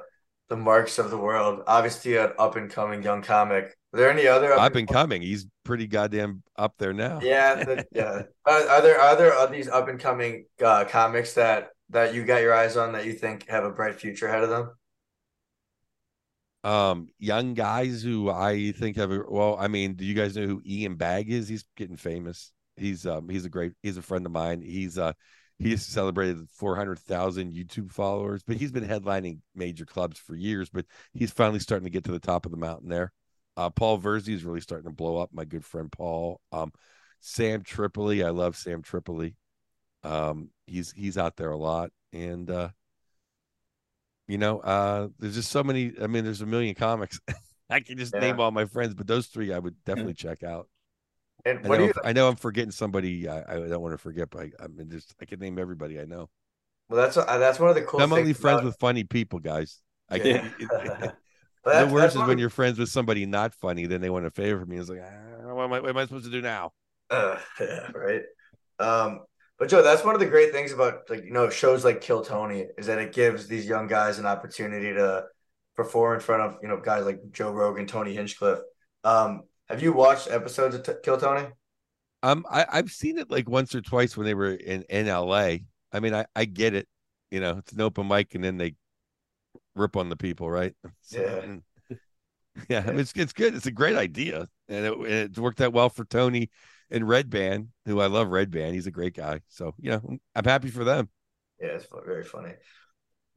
the 0.49 0.57
marks 0.57 0.99
of 0.99 1.09
the 1.09 1.17
world. 1.17 1.61
Obviously, 1.67 2.17
an 2.17 2.31
up 2.37 2.55
and 2.55 2.69
coming 2.69 3.03
young 3.03 3.21
comic. 3.21 3.75
Are 3.93 3.97
there 3.97 4.11
any 4.11 4.27
other 4.27 4.53
up 4.53 4.75
and 4.75 4.87
coming? 4.87 5.21
He's 5.21 5.45
pretty 5.63 5.87
goddamn 5.87 6.43
up 6.57 6.73
there 6.77 6.93
now. 6.93 7.19
Yeah, 7.21 7.63
the, 7.63 7.85
yeah. 7.91 8.23
Are, 8.45 8.67
are, 8.67 8.81
there 8.81 8.99
are 8.99 9.15
there 9.15 9.33
are 9.33 9.47
these 9.47 9.69
up 9.69 9.87
and 9.87 9.99
coming 9.99 10.45
uh, 10.63 10.85
comics 10.85 11.33
that 11.33 11.69
that 11.89 12.13
you 12.13 12.25
got 12.25 12.41
your 12.41 12.53
eyes 12.53 12.75
on 12.75 12.93
that 12.93 13.05
you 13.05 13.13
think 13.13 13.47
have 13.49 13.63
a 13.63 13.69
bright 13.69 13.95
future 13.95 14.27
ahead 14.27 14.43
of 14.43 14.49
them? 14.49 14.71
Um, 16.63 17.09
young 17.19 17.53
guys 17.55 18.01
who 18.01 18.29
I 18.29 18.71
think 18.71 18.97
have 18.97 19.11
well. 19.27 19.57
I 19.59 19.67
mean, 19.67 19.95
do 19.95 20.05
you 20.05 20.13
guys 20.13 20.35
know 20.35 20.47
who 20.47 20.61
Ian 20.65 20.95
Bagg 20.95 21.29
is? 21.29 21.47
He's 21.47 21.65
getting 21.75 21.97
famous. 21.97 22.51
He's 22.77 23.05
um 23.05 23.29
he's 23.29 23.45
a 23.45 23.49
great 23.49 23.73
he's 23.83 23.97
a 23.97 24.01
friend 24.01 24.25
of 24.25 24.31
mine. 24.31 24.61
He's 24.61 24.97
uh 24.97 25.13
He's 25.59 25.85
celebrated 25.85 26.49
400,000 26.49 27.53
YouTube 27.53 27.91
followers, 27.91 28.43
but 28.45 28.57
he's 28.57 28.71
been 28.71 28.85
headlining 28.85 29.39
major 29.55 29.85
clubs 29.85 30.19
for 30.19 30.35
years. 30.35 30.69
But 30.69 30.85
he's 31.13 31.31
finally 31.31 31.59
starting 31.59 31.85
to 31.85 31.91
get 31.91 32.03
to 32.05 32.11
the 32.11 32.19
top 32.19 32.45
of 32.45 32.51
the 32.51 32.57
mountain 32.57 32.89
there. 32.89 33.13
Uh, 33.55 33.69
Paul 33.69 33.99
Verzi 33.99 34.33
is 34.33 34.43
really 34.43 34.61
starting 34.61 34.89
to 34.89 34.95
blow 34.95 35.17
up. 35.17 35.29
My 35.31 35.45
good 35.45 35.63
friend 35.63 35.91
Paul. 35.91 36.41
Um, 36.51 36.73
Sam 37.19 37.63
Tripoli, 37.63 38.23
I 38.23 38.31
love 38.31 38.57
Sam 38.57 38.81
Tripoli. 38.81 39.35
Um, 40.03 40.49
he's 40.67 40.91
he's 40.91 41.17
out 41.17 41.37
there 41.37 41.51
a 41.51 41.57
lot, 41.57 41.91
and 42.11 42.49
uh, 42.49 42.69
you 44.27 44.37
know, 44.37 44.59
uh, 44.59 45.07
there's 45.19 45.35
just 45.35 45.51
so 45.51 45.63
many. 45.63 45.93
I 46.01 46.07
mean, 46.07 46.23
there's 46.23 46.41
a 46.41 46.45
million 46.45 46.75
comics. 46.75 47.19
I 47.69 47.79
can 47.79 47.97
just 47.97 48.13
yeah. 48.13 48.21
name 48.21 48.39
all 48.39 48.51
my 48.51 48.65
friends, 48.65 48.93
but 48.93 49.07
those 49.07 49.27
three 49.27 49.53
I 49.53 49.59
would 49.59 49.75
definitely 49.85 50.13
check 50.13 50.43
out. 50.43 50.67
And 51.45 51.59
I 51.65 51.77
know, 51.77 51.83
you... 51.85 51.93
I 52.03 52.13
know 52.13 52.27
I'm 52.27 52.35
forgetting 52.35 52.71
somebody. 52.71 53.27
I, 53.27 53.39
I 53.41 53.67
don't 53.67 53.81
want 53.81 53.93
to 53.93 53.97
forget, 53.97 54.29
but 54.29 54.43
I, 54.43 54.51
I 54.63 54.67
mean, 54.67 54.89
just 54.89 55.13
I 55.21 55.25
can 55.25 55.39
name 55.39 55.59
everybody 55.59 55.99
I 55.99 56.05
know. 56.05 56.29
Well, 56.89 57.01
that's 57.01 57.17
uh, 57.17 57.37
that's 57.37 57.59
one 57.59 57.69
of 57.69 57.75
the 57.75 57.81
cool. 57.81 58.01
I'm 58.01 58.13
only 58.13 58.33
friends 58.33 58.59
about... 58.59 58.65
with 58.65 58.77
funny 58.79 59.03
people, 59.03 59.39
guys. 59.39 59.81
I 60.09 60.17
yeah. 60.17 60.49
the 61.65 61.89
worst 61.91 62.15
is 62.15 62.21
when 62.23 62.37
you're 62.37 62.49
friends 62.49 62.77
with 62.77 62.89
somebody 62.89 63.25
not 63.25 63.53
funny, 63.55 63.85
then 63.85 64.01
they 64.01 64.09
want 64.09 64.25
to 64.25 64.31
favor 64.31 64.59
from 64.59 64.69
me. 64.69 64.77
It's 64.77 64.89
like, 64.89 65.01
ah, 65.03 65.53
what, 65.53 65.63
am 65.63 65.73
I, 65.73 65.79
what 65.79 65.89
am 65.89 65.97
I 65.97 66.03
supposed 66.03 66.25
to 66.25 66.31
do 66.31 66.41
now? 66.41 66.71
Uh, 67.09 67.37
yeah, 67.59 67.89
right. 67.93 68.21
Um, 68.79 69.21
but 69.63 69.69
Joe, 69.69 69.81
that's 69.81 70.03
one 70.03 70.13
of 70.13 70.19
the 70.19 70.27
great 70.27 70.51
things 70.51 70.73
about 70.73 71.09
like 71.09 71.23
you 71.23 71.31
know 71.31 71.49
shows 71.49 71.85
like 71.85 72.01
Kill 72.01 72.21
Tony 72.21 72.65
is 72.77 72.87
that 72.87 72.99
it 72.99 73.13
gives 73.13 73.47
these 73.47 73.65
young 73.65 73.87
guys 73.87 74.19
an 74.19 74.25
opportunity 74.25 74.93
to 74.93 75.23
perform 75.73 76.15
in 76.15 76.19
front 76.19 76.41
of 76.41 76.57
you 76.61 76.67
know 76.67 76.81
guys 76.81 77.05
like 77.05 77.21
Joe 77.31 77.49
Rogan, 77.49 77.87
Tony 77.87 78.13
Hinchcliffe. 78.13 78.59
Um, 79.05 79.43
have 79.69 79.81
you 79.81 79.93
watched 79.93 80.29
episodes 80.29 80.75
of 80.75 80.83
T- 80.83 80.91
Kill 81.01 81.17
Tony? 81.17 81.47
Um, 82.23 82.45
I, 82.51 82.65
I've 82.73 82.91
seen 82.91 83.17
it 83.17 83.31
like 83.31 83.47
once 83.49 83.73
or 83.73 83.79
twice 83.79 84.17
when 84.17 84.25
they 84.25 84.33
were 84.33 84.51
in, 84.51 84.81
in 84.89 85.05
LA. 85.07 85.59
I 85.93 86.01
mean, 86.01 86.13
I, 86.13 86.25
I 86.35 86.43
get 86.43 86.73
it. 86.73 86.89
You 87.31 87.39
know, 87.39 87.59
it's 87.59 87.71
an 87.71 87.79
open 87.79 88.05
mic 88.05 88.35
and 88.35 88.43
then 88.43 88.57
they 88.57 88.75
rip 89.75 89.95
on 89.95 90.09
the 90.09 90.17
people, 90.17 90.51
right? 90.51 90.73
So, 91.03 91.21
Yeah. 91.21 91.35
and- 91.37 91.63
yeah, 92.69 92.83
it's 92.89 93.13
it's 93.15 93.31
good. 93.31 93.55
It's 93.55 93.65
a 93.65 93.71
great 93.71 93.95
idea, 93.95 94.45
and 94.67 94.85
it, 94.85 94.93
it 95.09 95.37
worked 95.39 95.61
out 95.61 95.71
well 95.71 95.89
for 95.89 96.03
Tony 96.03 96.49
and 96.91 97.03
Redban, 97.05 97.67
who 97.85 97.99
I 98.01 98.07
love. 98.07 98.27
Redban, 98.27 98.73
he's 98.73 98.87
a 98.87 98.91
great 98.91 99.15
guy. 99.15 99.41
So 99.49 99.73
you 99.79 99.91
know, 99.91 100.17
I'm 100.35 100.45
happy 100.45 100.69
for 100.69 100.83
them. 100.83 101.09
Yeah, 101.59 101.69
it's 101.69 101.87
very 102.05 102.23
funny. 102.23 102.53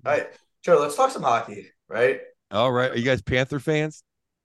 All 0.05 0.13
right, 0.13 0.27
Joe, 0.63 0.79
let's 0.81 0.97
talk 0.97 1.11
some 1.11 1.23
hockey. 1.23 1.69
Right, 1.89 2.21
All 2.51 2.73
right, 2.73 2.91
are 2.91 2.97
you 2.99 3.05
guys 3.05 3.23
Panther 3.23 3.61
fans? 3.61 4.03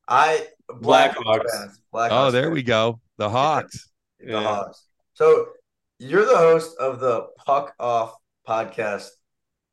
I 0.08 0.46
Blackhawks. 0.70 1.50
fans, 1.51 1.81
Blackhawks 1.93 2.10
Oh, 2.12 2.31
there 2.31 2.43
fans. 2.43 2.53
we 2.53 2.63
go. 2.63 3.00
The 3.17 3.29
Hawks. 3.29 3.89
the 4.20 4.31
Yeah. 4.31 4.43
Hawks. 4.43 4.86
So 5.13 5.48
you're 6.00 6.25
the 6.25 6.38
host 6.38 6.77
of 6.79 7.00
the 7.00 7.27
Puck 7.46 7.74
Off 7.79 8.15
podcast. 8.48 9.08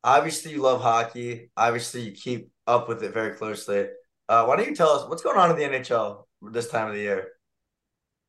Obviously, 0.03 0.51
you 0.51 0.61
love 0.61 0.81
hockey. 0.81 1.51
Obviously, 1.57 2.01
you 2.01 2.11
keep 2.13 2.49
up 2.67 2.87
with 2.87 3.03
it 3.03 3.13
very 3.13 3.35
closely. 3.35 3.87
Uh, 4.27 4.45
why 4.45 4.55
don't 4.55 4.67
you 4.69 4.75
tell 4.75 4.89
us 4.91 5.09
what's 5.09 5.23
going 5.23 5.37
on 5.37 5.49
in 5.51 5.57
the 5.57 5.77
NHL 5.77 6.23
this 6.51 6.69
time 6.69 6.87
of 6.87 6.93
the 6.93 6.99
year? 7.01 7.29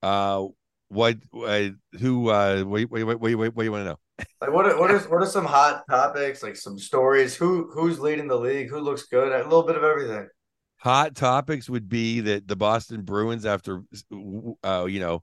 Uh, 0.02 0.46
what? 0.90 1.16
Uh, 1.34 1.70
who? 1.98 2.28
Uh, 2.28 2.64
wait, 2.66 2.90
wait, 2.90 3.04
wait, 3.04 3.20
wait, 3.20 3.34
wait. 3.34 3.54
What 3.54 3.62
do 3.62 3.64
you 3.64 3.72
want 3.72 3.82
to 3.82 3.90
know? 3.90 3.98
Like, 4.40 4.52
what 4.52 4.66
are, 4.66 4.78
what 4.78 4.90
is 4.90 5.08
what 5.08 5.22
are 5.22 5.26
some 5.26 5.46
hot 5.46 5.84
topics? 5.88 6.42
Like 6.42 6.56
some 6.56 6.78
stories. 6.78 7.34
Who 7.34 7.70
who's 7.72 7.98
leading 7.98 8.28
the 8.28 8.36
league? 8.36 8.68
Who 8.68 8.80
looks 8.80 9.04
good? 9.04 9.32
A 9.32 9.44
little 9.44 9.62
bit 9.62 9.76
of 9.76 9.84
everything. 9.84 10.28
Hot 10.78 11.14
topics 11.14 11.70
would 11.70 11.88
be 11.88 12.20
that 12.20 12.48
the 12.48 12.56
Boston 12.56 13.02
Bruins, 13.02 13.46
after 13.46 13.82
uh, 14.64 14.86
you 14.88 15.00
know, 15.00 15.22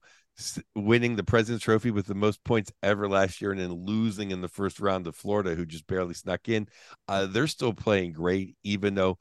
winning 0.76 1.16
the 1.16 1.24
President's 1.24 1.66
Trophy 1.66 1.92
with 1.92 2.06
the 2.06 2.16
most 2.16 2.44
points 2.44 2.72
ever 2.82 3.10
last 3.10 3.42
year, 3.42 3.52
and 3.52 3.60
then 3.60 3.72
losing 3.72 4.32
in 4.32 4.42
the 4.42 4.48
first 4.48 4.80
round 4.80 5.06
to 5.06 5.12
Florida, 5.12 5.56
who 5.56 5.66
just 5.66 5.88
barely 5.88 6.14
snuck 6.14 6.48
in, 6.48 6.68
uh, 7.08 7.26
they're 7.26 7.48
still 7.48 7.74
playing 7.74 8.14
great, 8.14 8.56
even 8.64 8.96
though 8.96 9.18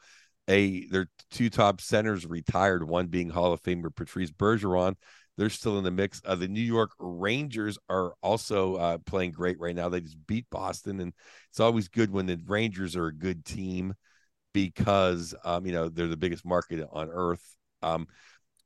a 0.48 0.86
their 0.86 1.08
two 1.30 1.50
top 1.50 1.80
centers 1.80 2.26
retired, 2.26 2.88
one 2.88 3.06
being 3.06 3.30
Hall 3.30 3.52
of 3.52 3.62
Famer 3.62 3.94
Patrice 3.94 4.30
Bergeron. 4.30 4.94
They're 5.36 5.50
still 5.50 5.78
in 5.78 5.84
the 5.84 5.90
mix. 5.90 6.22
Uh, 6.24 6.34
the 6.34 6.48
New 6.48 6.60
York 6.60 6.92
Rangers 6.98 7.78
are 7.90 8.14
also 8.22 8.76
uh, 8.76 8.98
playing 8.98 9.32
great 9.32 9.60
right 9.60 9.74
now. 9.74 9.88
They 9.88 10.00
just 10.00 10.26
beat 10.26 10.46
Boston, 10.50 11.00
and 11.00 11.12
it's 11.50 11.60
always 11.60 11.88
good 11.88 12.10
when 12.10 12.26
the 12.26 12.40
Rangers 12.46 12.96
are 12.96 13.08
a 13.08 13.14
good 13.14 13.44
team 13.44 13.94
because 14.54 15.34
um, 15.44 15.66
you 15.66 15.72
know 15.72 15.88
they're 15.88 16.06
the 16.06 16.16
biggest 16.16 16.44
market 16.46 16.86
on 16.90 17.10
earth. 17.12 17.56
Um, 17.82 18.06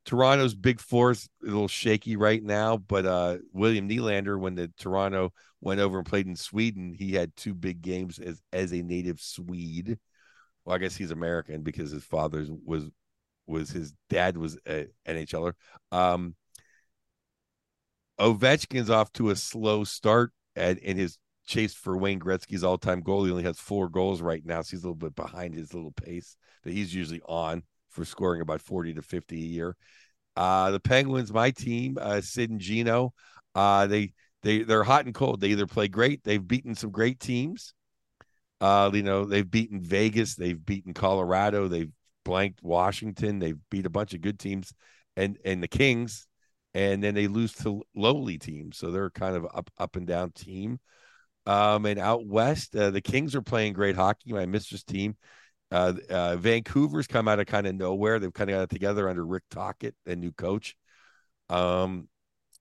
Toronto's 0.04 0.54
big 0.54 0.80
force 0.80 1.28
a 1.42 1.46
little 1.46 1.68
shaky 1.68 2.16
right 2.16 2.42
now, 2.42 2.76
but 2.76 3.04
uh, 3.04 3.38
William 3.52 3.88
Nylander, 3.88 4.38
when 4.38 4.54
the 4.54 4.70
Toronto 4.78 5.32
went 5.60 5.80
over 5.80 5.98
and 5.98 6.06
played 6.06 6.26
in 6.26 6.36
Sweden, 6.36 6.94
he 6.96 7.12
had 7.12 7.34
two 7.36 7.54
big 7.54 7.82
games 7.82 8.18
as 8.18 8.40
as 8.52 8.72
a 8.72 8.82
native 8.82 9.20
Swede. 9.20 9.98
Well, 10.64 10.76
I 10.76 10.78
guess 10.78 10.96
he's 10.96 11.10
American 11.10 11.62
because 11.62 11.90
his 11.90 12.04
father 12.04 12.46
was 12.64 12.88
was 13.46 13.70
his 13.70 13.92
dad 14.08 14.36
was 14.36 14.58
a 14.66 14.86
NHLer. 15.06 15.52
Um, 15.90 16.34
Ovechkin's 18.20 18.90
off 18.90 19.12
to 19.14 19.30
a 19.30 19.36
slow 19.36 19.82
start 19.84 20.32
and 20.54 20.78
in 20.78 20.96
his 20.96 21.18
chase 21.46 21.74
for 21.74 21.96
Wayne 21.96 22.20
Gretzky's 22.20 22.62
all-time 22.62 23.00
goal. 23.00 23.24
He 23.24 23.30
only 23.30 23.44
has 23.44 23.58
four 23.58 23.88
goals 23.88 24.20
right 24.20 24.44
now, 24.44 24.62
so 24.62 24.70
he's 24.70 24.84
a 24.84 24.86
little 24.86 24.94
bit 24.94 25.14
behind 25.14 25.54
his 25.54 25.72
little 25.74 25.90
pace 25.92 26.36
that 26.62 26.72
he's 26.72 26.94
usually 26.94 27.22
on 27.26 27.62
for 27.88 28.04
scoring 28.04 28.42
about 28.42 28.60
40 28.60 28.94
to 28.94 29.02
50 29.02 29.36
a 29.36 29.38
year. 29.38 29.76
Uh, 30.36 30.70
the 30.70 30.80
Penguins, 30.80 31.32
my 31.32 31.50
team, 31.50 31.98
uh, 32.00 32.20
Sid 32.20 32.50
and 32.50 32.60
Gino, 32.60 33.12
uh, 33.54 33.86
they 33.86 34.12
they 34.42 34.62
they're 34.62 34.84
hot 34.84 35.06
and 35.06 35.14
cold. 35.14 35.40
They 35.40 35.48
either 35.48 35.66
play 35.66 35.88
great, 35.88 36.22
they've 36.22 36.46
beaten 36.46 36.74
some 36.74 36.90
great 36.90 37.20
teams. 37.20 37.74
Uh, 38.60 38.90
you 38.92 39.02
know, 39.02 39.24
they've 39.24 39.50
beaten 39.50 39.80
Vegas, 39.80 40.36
they've 40.36 40.64
beaten 40.64 40.94
Colorado, 40.94 41.66
they've 41.66 41.90
blanked 42.24 42.62
Washington, 42.62 43.38
they've 43.38 43.58
beat 43.70 43.86
a 43.86 43.90
bunch 43.90 44.14
of 44.14 44.20
good 44.20 44.38
teams, 44.38 44.72
and 45.16 45.38
and 45.44 45.62
the 45.62 45.68
Kings, 45.68 46.28
and 46.74 47.02
then 47.02 47.14
they 47.14 47.26
lose 47.26 47.52
to 47.54 47.82
lowly 47.94 48.38
teams, 48.38 48.76
so 48.78 48.90
they're 48.90 49.10
kind 49.10 49.36
of 49.36 49.46
up 49.52 49.70
up 49.78 49.96
and 49.96 50.06
down 50.06 50.32
team. 50.32 50.78
Um, 51.46 51.86
and 51.86 51.98
out 51.98 52.26
west, 52.26 52.76
uh, 52.76 52.90
the 52.90 53.00
Kings 53.00 53.34
are 53.34 53.42
playing 53.42 53.72
great 53.72 53.96
hockey. 53.96 54.32
My 54.32 54.46
mistress 54.46 54.84
team, 54.84 55.16
uh, 55.72 55.94
uh, 56.08 56.36
Vancouver's 56.36 57.06
come 57.06 57.28
out 57.28 57.40
of 57.40 57.46
kind 57.46 57.66
of 57.66 57.74
nowhere. 57.74 58.18
They've 58.18 58.32
kind 58.32 58.50
of 58.50 58.56
got 58.56 58.62
it 58.62 58.70
together 58.70 59.08
under 59.08 59.24
Rick 59.24 59.44
Tocchet, 59.50 59.94
the 60.04 60.16
new 60.16 60.32
coach. 60.32 60.76
Um, 61.48 62.08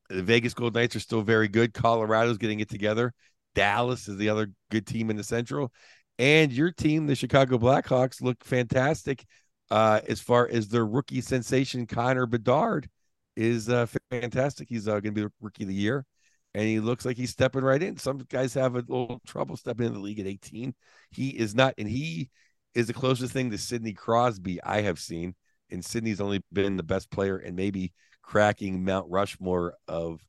the 0.09 0.23
Vegas 0.23 0.53
Gold 0.53 0.73
Knights 0.73 0.95
are 0.95 1.01
still 1.01 1.21
very 1.21 1.47
good. 1.47 1.73
Colorado's 1.73 2.37
getting 2.37 2.61
it 2.61 2.69
together. 2.69 3.13
Dallas 3.53 4.07
is 4.07 4.17
the 4.17 4.29
other 4.29 4.51
good 4.71 4.87
team 4.87 5.09
in 5.09 5.17
the 5.17 5.23
Central, 5.23 5.71
and 6.17 6.51
your 6.51 6.71
team, 6.71 7.05
the 7.07 7.15
Chicago 7.15 7.57
Blackhawks, 7.57 8.21
look 8.21 8.43
fantastic. 8.43 9.25
Uh, 9.69 10.01
as 10.07 10.19
far 10.19 10.47
as 10.47 10.67
their 10.67 10.85
rookie 10.85 11.21
sensation, 11.21 11.85
Connor 11.85 12.25
Bedard 12.25 12.89
is 13.35 13.69
uh, 13.69 13.87
fantastic. 14.11 14.67
He's 14.69 14.87
uh, 14.87 14.93
going 14.93 15.03
to 15.03 15.11
be 15.11 15.21
the 15.21 15.31
rookie 15.41 15.63
of 15.63 15.69
the 15.69 15.75
year, 15.75 16.05
and 16.53 16.63
he 16.63 16.79
looks 16.79 17.05
like 17.05 17.17
he's 17.17 17.31
stepping 17.31 17.63
right 17.63 17.81
in. 17.81 17.97
Some 17.97 18.19
guys 18.29 18.53
have 18.53 18.75
a 18.75 18.79
little 18.79 19.21
trouble 19.25 19.57
stepping 19.57 19.87
in 19.87 19.93
the 19.93 19.99
league 19.99 20.19
at 20.19 20.27
18. 20.27 20.73
He 21.11 21.29
is 21.29 21.55
not, 21.55 21.73
and 21.77 21.89
he 21.89 22.29
is 22.73 22.87
the 22.87 22.93
closest 22.93 23.33
thing 23.33 23.51
to 23.51 23.57
Sidney 23.57 23.93
Crosby 23.93 24.61
I 24.63 24.81
have 24.81 24.99
seen. 24.99 25.35
And 25.71 25.85
Sidney's 25.85 26.21
only 26.21 26.41
been 26.51 26.77
the 26.77 26.83
best 26.83 27.11
player 27.11 27.37
and 27.37 27.55
maybe 27.55 27.93
cracking 28.23 28.83
Mount 28.83 29.05
Rushmore 29.09 29.75
of 29.87 30.21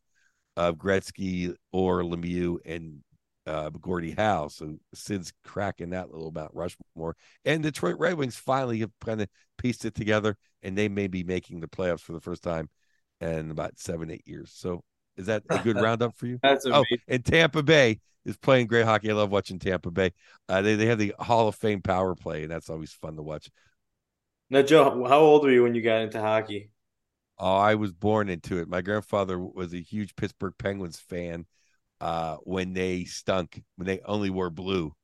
of 0.56 0.76
Gretzky 0.76 1.54
or 1.72 2.02
Lemieux 2.02 2.58
and 2.66 3.02
uh, 3.46 3.70
Gordie 3.70 4.12
Howe. 4.12 4.48
So 4.48 4.76
Sid's 4.92 5.32
cracking 5.44 5.90
that 5.90 6.10
little 6.10 6.30
Mount 6.32 6.50
Rushmore. 6.52 7.16
And 7.44 7.62
Detroit 7.62 7.96
Red 7.98 8.14
Wings 8.14 8.36
finally 8.36 8.80
have 8.80 8.90
kind 9.04 9.22
of 9.22 9.28
pieced 9.58 9.84
it 9.84 9.94
together, 9.94 10.36
and 10.62 10.76
they 10.76 10.88
may 10.88 11.06
be 11.06 11.24
making 11.24 11.60
the 11.60 11.68
playoffs 11.68 12.00
for 12.00 12.12
the 12.12 12.20
first 12.20 12.42
time 12.42 12.68
in 13.20 13.50
about 13.50 13.78
seven, 13.78 14.10
eight 14.10 14.26
years. 14.26 14.52
So 14.54 14.82
is 15.16 15.26
that 15.26 15.42
a 15.50 15.58
good 15.58 15.76
roundup 15.80 16.14
for 16.16 16.26
you? 16.26 16.38
That's 16.42 16.66
Oh, 16.66 16.84
and 17.08 17.24
Tampa 17.24 17.62
Bay 17.62 18.00
is 18.24 18.36
playing 18.36 18.66
great 18.66 18.84
hockey. 18.84 19.10
I 19.10 19.14
love 19.14 19.30
watching 19.30 19.58
Tampa 19.58 19.90
Bay. 19.90 20.12
Uh, 20.48 20.62
they 20.62 20.74
they 20.74 20.86
have 20.86 20.98
the 20.98 21.14
Hall 21.18 21.48
of 21.48 21.54
Fame 21.54 21.82
power 21.82 22.14
play, 22.14 22.42
and 22.42 22.50
that's 22.50 22.70
always 22.70 22.92
fun 22.92 23.16
to 23.16 23.22
watch. 23.22 23.50
Now, 24.48 24.62
Joe, 24.62 25.06
how 25.06 25.20
old 25.20 25.44
were 25.44 25.50
you 25.52 25.62
when 25.62 25.74
you 25.74 25.82
got 25.82 26.02
into 26.02 26.20
hockey? 26.20 26.70
Oh, 27.38 27.56
I 27.56 27.74
was 27.74 27.92
born 27.92 28.28
into 28.28 28.58
it. 28.58 28.68
My 28.68 28.82
grandfather 28.82 29.38
was 29.38 29.72
a 29.72 29.80
huge 29.80 30.14
Pittsburgh 30.16 30.52
Penguins 30.58 30.98
fan. 30.98 31.46
Uh, 32.00 32.36
when 32.44 32.72
they 32.72 33.04
stunk, 33.04 33.62
when 33.76 33.86
they 33.86 34.00
only 34.00 34.30
wore 34.30 34.50
blue, 34.50 34.94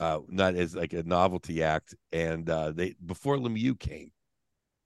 uh, 0.00 0.20
not 0.28 0.54
as 0.54 0.74
like 0.74 0.92
a 0.92 1.02
novelty 1.02 1.62
act, 1.62 1.94
and 2.12 2.48
uh, 2.48 2.70
they 2.70 2.94
before 3.04 3.36
Lemieux 3.36 3.78
came, 3.78 4.10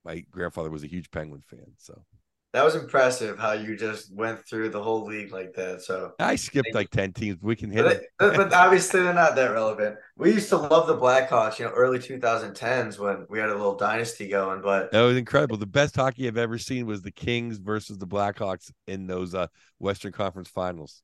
my 0.05 0.20
grandfather 0.31 0.70
was 0.70 0.85
a 0.85 0.88
huge 0.88 1.11
Penguin 1.11 1.42
fan. 1.46 1.72
So 1.79 2.05
That 2.54 2.64
was 2.64 2.76
impressive 2.76 3.36
how 3.36 3.50
you 3.50 3.76
just 3.76 4.14
went 4.14 4.46
through 4.46 4.68
the 4.68 4.80
whole 4.80 5.04
league 5.04 5.32
like 5.32 5.54
that. 5.54 5.82
So, 5.82 6.12
I 6.20 6.36
skipped 6.36 6.72
like 6.72 6.88
ten 6.88 7.12
teams. 7.12 7.42
We 7.42 7.56
can 7.56 7.68
hit 7.68 7.82
but, 7.84 7.96
it. 7.96 8.36
but 8.36 8.52
obviously 8.52 9.02
they're 9.02 9.12
not 9.12 9.34
that 9.34 9.50
relevant. 9.50 9.96
We 10.16 10.34
used 10.34 10.50
to 10.50 10.58
love 10.58 10.86
the 10.86 10.96
Blackhawks, 10.96 11.58
you 11.58 11.64
know, 11.64 11.72
early 11.72 11.98
2010s 11.98 12.96
when 12.96 13.26
we 13.28 13.40
had 13.40 13.48
a 13.48 13.56
little 13.56 13.74
dynasty 13.74 14.28
going. 14.28 14.62
But 14.62 14.92
That 14.92 15.02
was 15.02 15.16
incredible. 15.16 15.56
The 15.56 15.66
best 15.66 15.96
hockey 15.96 16.28
I've 16.28 16.36
ever 16.36 16.56
seen 16.56 16.86
was 16.86 17.02
the 17.02 17.10
Kings 17.10 17.58
versus 17.58 17.98
the 17.98 18.06
Blackhawks 18.06 18.70
in 18.86 19.08
those 19.08 19.34
uh, 19.34 19.48
Western 19.80 20.12
Conference 20.12 20.48
Finals. 20.48 21.02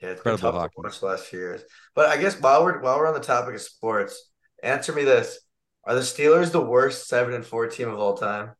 Yeah, 0.00 0.08
it's 0.08 0.22
been 0.22 0.38
tough 0.38 0.54
hockey. 0.54 0.74
to 0.82 1.06
last 1.06 1.26
few 1.26 1.38
years. 1.38 1.62
But 1.94 2.06
I 2.06 2.16
guess 2.16 2.40
while 2.40 2.64
we're 2.64 2.80
while 2.80 2.98
we're 2.98 3.06
on 3.06 3.14
the 3.14 3.20
topic 3.20 3.54
of 3.54 3.60
sports, 3.60 4.32
answer 4.60 4.92
me 4.92 5.04
this: 5.04 5.38
Are 5.84 5.94
the 5.94 6.00
Steelers 6.00 6.50
the 6.50 6.60
worst 6.60 7.06
seven 7.06 7.32
and 7.32 7.46
four 7.46 7.68
team 7.68 7.88
of 7.88 8.00
all 8.00 8.16
time? 8.16 8.56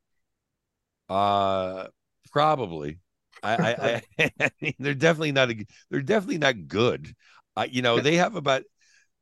Uh, 1.09 1.89
probably. 2.31 2.99
I, 3.43 3.55
I, 3.55 4.03
I, 4.41 4.51
mean, 4.61 4.75
they're 4.79 4.95
definitely 4.95 5.33
not. 5.33 5.51
A, 5.51 5.67
they're 5.91 6.03
definitely 6.03 6.39
not 6.39 6.69
good. 6.69 7.15
Uh, 7.57 7.67
you 7.71 7.83
know, 7.83 8.01
they 8.01 8.17
have 8.17 8.37
about 8.37 8.63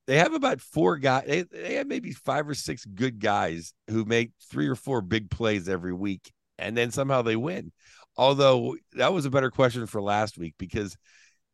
they 0.06 0.18
have 0.18 0.34
about 0.34 0.60
four 0.60 0.96
guys. 0.96 1.24
They, 1.26 1.42
they 1.42 1.74
have 1.74 1.86
maybe 1.86 2.12
five 2.12 2.48
or 2.48 2.54
six 2.54 2.84
good 2.84 3.20
guys 3.20 3.72
who 3.90 4.04
make 4.04 4.32
three 4.50 4.68
or 4.68 4.74
four 4.74 5.02
big 5.02 5.30
plays 5.30 5.68
every 5.68 5.92
week, 5.92 6.32
and 6.58 6.76
then 6.76 6.90
somehow 6.90 7.22
they 7.22 7.36
win. 7.36 7.72
Although 8.16 8.76
that 8.94 9.12
was 9.12 9.26
a 9.26 9.30
better 9.30 9.50
question 9.50 9.86
for 9.86 10.02
last 10.02 10.38
week 10.38 10.54
because 10.58 10.96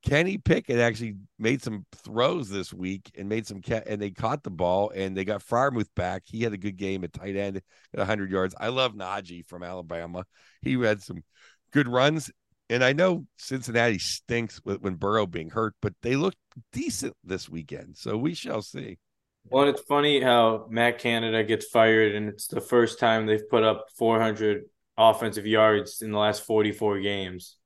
Kenny 0.04 0.36
Pickett 0.36 0.78
actually 0.78 1.16
made 1.38 1.62
some 1.62 1.86
throws 2.04 2.50
this 2.50 2.74
week 2.74 3.10
and 3.16 3.26
made 3.26 3.46
some 3.46 3.62
ca- 3.62 3.82
and 3.86 4.00
they 4.00 4.10
caught 4.10 4.42
the 4.42 4.50
ball 4.50 4.92
and 4.94 5.16
they 5.16 5.24
got 5.24 5.42
Freiermuth 5.42 5.88
back. 5.96 6.22
He 6.26 6.42
had 6.42 6.52
a 6.52 6.58
good 6.58 6.76
game 6.76 7.04
at 7.04 7.12
tight 7.14 7.36
end 7.36 7.56
at 7.56 7.98
100 7.98 8.30
yards. 8.30 8.54
I 8.60 8.68
love 8.68 8.94
Najee 8.94 9.46
from 9.46 9.62
Alabama. 9.62 10.24
He 10.60 10.74
had 10.74 11.02
some 11.02 11.24
good 11.72 11.88
runs. 11.88 12.30
And 12.68 12.84
I 12.84 12.92
know 12.92 13.26
Cincinnati 13.38 13.98
stinks 13.98 14.60
with, 14.64 14.80
when 14.80 14.94
Burrow 14.94 15.26
being 15.26 15.50
hurt, 15.50 15.74
but 15.80 15.94
they 16.02 16.16
looked 16.16 16.38
decent 16.72 17.14
this 17.24 17.48
weekend. 17.48 17.96
So 17.96 18.16
we 18.16 18.34
shall 18.34 18.62
see. 18.62 18.98
Well, 19.50 19.68
it's 19.68 19.82
funny 19.82 20.20
how 20.20 20.66
Matt 20.70 20.98
Canada 20.98 21.44
gets 21.44 21.66
fired, 21.66 22.14
and 22.14 22.28
it's 22.28 22.46
the 22.46 22.62
first 22.62 22.98
time 22.98 23.26
they've 23.26 23.48
put 23.50 23.62
up 23.62 23.86
400 23.98 24.62
offensive 24.96 25.46
yards 25.46 26.00
in 26.00 26.12
the 26.12 26.18
last 26.18 26.44
44 26.46 27.00
games. 27.00 27.56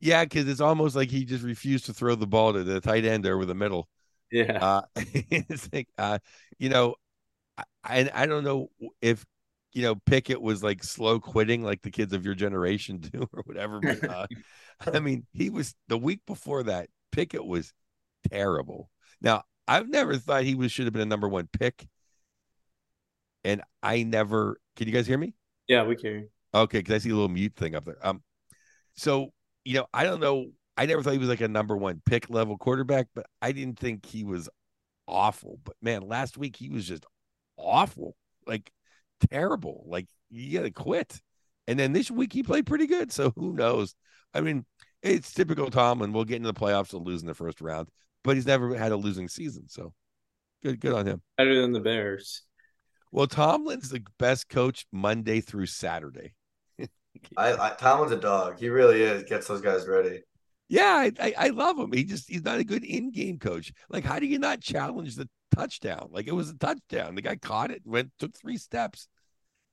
Yeah, 0.00 0.24
because 0.24 0.48
it's 0.48 0.60
almost 0.60 0.94
like 0.94 1.10
he 1.10 1.24
just 1.24 1.44
refused 1.44 1.86
to 1.86 1.92
throw 1.94 2.14
the 2.14 2.26
ball 2.26 2.52
to 2.52 2.62
the 2.62 2.80
tight 2.80 3.04
end 3.04 3.26
over 3.26 3.44
the 3.44 3.54
middle. 3.54 3.88
Yeah. 4.30 4.58
Uh, 4.60 4.82
it's 4.96 5.68
like, 5.72 5.88
uh, 5.98 6.18
you 6.58 6.68
know, 6.68 6.94
I, 7.84 8.08
I 8.12 8.26
don't 8.26 8.44
know 8.44 8.70
if 9.00 9.24
you 9.72 9.82
know 9.82 9.96
Pickett 9.96 10.40
was 10.40 10.62
like 10.62 10.84
slow 10.84 11.18
quitting, 11.20 11.62
like 11.62 11.82
the 11.82 11.90
kids 11.90 12.12
of 12.12 12.24
your 12.24 12.34
generation 12.34 12.98
do, 13.12 13.26
or 13.32 13.42
whatever. 13.44 13.80
But 13.80 14.04
uh, 14.08 14.26
I 14.92 15.00
mean, 15.00 15.26
he 15.32 15.50
was 15.50 15.74
the 15.88 15.98
week 15.98 16.20
before 16.26 16.64
that. 16.64 16.88
Pickett 17.10 17.44
was 17.44 17.72
terrible. 18.30 18.90
Now, 19.20 19.44
I've 19.66 19.88
never 19.88 20.16
thought 20.16 20.44
he 20.44 20.54
was 20.54 20.70
should 20.72 20.86
have 20.86 20.92
been 20.92 21.02
a 21.02 21.06
number 21.06 21.28
one 21.28 21.48
pick, 21.58 21.88
and 23.44 23.62
I 23.82 24.02
never. 24.02 24.60
Can 24.76 24.86
you 24.86 24.92
guys 24.92 25.06
hear 25.06 25.18
me? 25.18 25.34
Yeah, 25.66 25.84
we 25.84 25.96
can. 25.96 26.28
Okay, 26.54 26.78
because 26.78 26.94
I 26.94 26.98
see 26.98 27.10
a 27.10 27.14
little 27.14 27.28
mute 27.28 27.54
thing 27.56 27.74
up 27.74 27.84
there. 27.84 27.98
Um, 28.06 28.22
so 28.94 29.32
you 29.68 29.74
know, 29.74 29.86
I 29.92 30.04
don't 30.04 30.20
know. 30.20 30.46
I 30.78 30.86
never 30.86 31.02
thought 31.02 31.12
he 31.12 31.18
was 31.18 31.28
like 31.28 31.42
a 31.42 31.48
number 31.48 31.76
one 31.76 32.00
pick 32.06 32.30
level 32.30 32.56
quarterback, 32.56 33.08
but 33.14 33.26
I 33.42 33.52
didn't 33.52 33.78
think 33.78 34.06
he 34.06 34.24
was 34.24 34.48
awful. 35.06 35.58
But 35.62 35.76
man, 35.82 36.08
last 36.08 36.38
week 36.38 36.56
he 36.56 36.70
was 36.70 36.88
just 36.88 37.04
awful, 37.58 38.16
like 38.46 38.70
terrible. 39.30 39.84
Like 39.86 40.06
you 40.30 40.56
gotta 40.56 40.70
quit. 40.70 41.20
And 41.66 41.78
then 41.78 41.92
this 41.92 42.10
week 42.10 42.32
he 42.32 42.42
played 42.42 42.64
pretty 42.64 42.86
good. 42.86 43.12
So 43.12 43.30
who 43.36 43.52
knows? 43.52 43.94
I 44.32 44.40
mean, 44.40 44.64
it's 45.02 45.34
typical 45.34 45.68
Tomlin. 45.68 46.14
We'll 46.14 46.24
get 46.24 46.36
into 46.36 46.50
the 46.50 46.58
playoffs 46.58 46.94
and 46.94 47.06
lose 47.06 47.20
in 47.20 47.28
the 47.28 47.34
first 47.34 47.60
round, 47.60 47.88
but 48.24 48.36
he's 48.36 48.46
never 48.46 48.74
had 48.74 48.92
a 48.92 48.96
losing 48.96 49.28
season. 49.28 49.68
So 49.68 49.92
good, 50.62 50.80
good 50.80 50.94
on 50.94 51.04
him. 51.04 51.20
Better 51.36 51.60
than 51.60 51.72
the 51.72 51.80
Bears. 51.80 52.40
Well, 53.12 53.26
Tomlin's 53.26 53.90
the 53.90 54.02
best 54.18 54.48
coach 54.48 54.86
Monday 54.92 55.42
through 55.42 55.66
Saturday. 55.66 56.32
I, 57.36 57.52
I 57.54 57.70
Tomlin's 57.78 58.12
a 58.12 58.16
dog. 58.16 58.58
He 58.58 58.68
really 58.68 59.02
is. 59.02 59.24
Gets 59.24 59.46
those 59.46 59.60
guys 59.60 59.86
ready. 59.86 60.22
Yeah, 60.68 60.84
I, 60.84 61.12
I, 61.20 61.34
I 61.38 61.48
love 61.48 61.78
him. 61.78 61.92
He 61.92 62.04
just 62.04 62.28
he's 62.28 62.44
not 62.44 62.58
a 62.58 62.64
good 62.64 62.84
in-game 62.84 63.38
coach. 63.38 63.72
Like, 63.88 64.04
how 64.04 64.18
do 64.18 64.26
you 64.26 64.38
not 64.38 64.60
challenge 64.60 65.16
the 65.16 65.28
touchdown? 65.54 66.08
Like 66.10 66.26
it 66.26 66.34
was 66.34 66.50
a 66.50 66.58
touchdown. 66.58 67.14
The 67.14 67.22
guy 67.22 67.36
caught 67.36 67.70
it, 67.70 67.82
went 67.84 68.12
took 68.18 68.36
three 68.36 68.58
steps, 68.58 69.08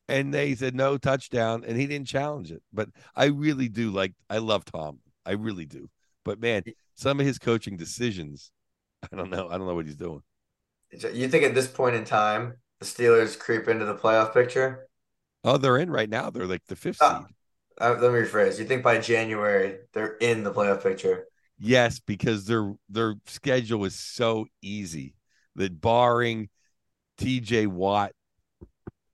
and 0.07 0.33
they 0.33 0.55
said 0.55 0.75
no 0.75 0.97
touchdown, 0.97 1.63
and 1.67 1.77
he 1.77 1.87
didn't 1.87 2.07
challenge 2.07 2.51
it. 2.51 2.63
But 2.71 2.89
I 3.15 3.25
really 3.25 3.67
do 3.67 3.91
like 3.91 4.13
I 4.29 4.37
love 4.37 4.63
Tom. 4.65 4.99
I 5.25 5.31
really 5.31 5.65
do. 5.65 5.89
But 6.23 6.39
man, 6.39 6.63
some 6.95 7.19
of 7.19 7.25
his 7.25 7.39
coaching 7.39 7.77
decisions, 7.77 8.51
I 9.11 9.15
don't 9.15 9.29
know. 9.29 9.47
I 9.49 9.57
don't 9.57 9.67
know 9.67 9.75
what 9.75 9.85
he's 9.85 9.97
doing. 9.97 10.21
You 10.91 11.27
think 11.27 11.43
at 11.43 11.53
this 11.53 11.67
point 11.67 11.95
in 11.95 12.05
time, 12.05 12.55
the 12.79 12.85
Steelers 12.85 13.37
creep 13.37 13.67
into 13.67 13.85
the 13.85 13.95
playoff 13.95 14.33
picture? 14.33 14.87
Oh, 15.43 15.57
they're 15.57 15.77
in 15.77 15.89
right 15.89 16.09
now. 16.09 16.29
They're 16.29 16.47
like 16.47 16.65
the 16.67 16.75
fifth 16.75 17.01
uh, 17.01 17.19
seed. 17.19 17.34
Uh, 17.79 17.97
let 17.99 18.11
me 18.13 18.19
rephrase. 18.19 18.57
You 18.59 18.65
think 18.65 18.83
by 18.83 18.99
January 18.99 19.79
they're 19.93 20.15
in 20.17 20.43
the 20.43 20.51
playoff 20.51 20.83
picture? 20.83 21.25
Yes, 21.59 21.99
because 21.99 22.45
their 22.45 22.73
their 22.89 23.15
schedule 23.25 23.85
is 23.85 23.95
so 23.95 24.45
easy 24.61 25.15
that 25.55 25.79
barring 25.79 26.49
T.J. 27.17 27.67
Watt, 27.67 28.11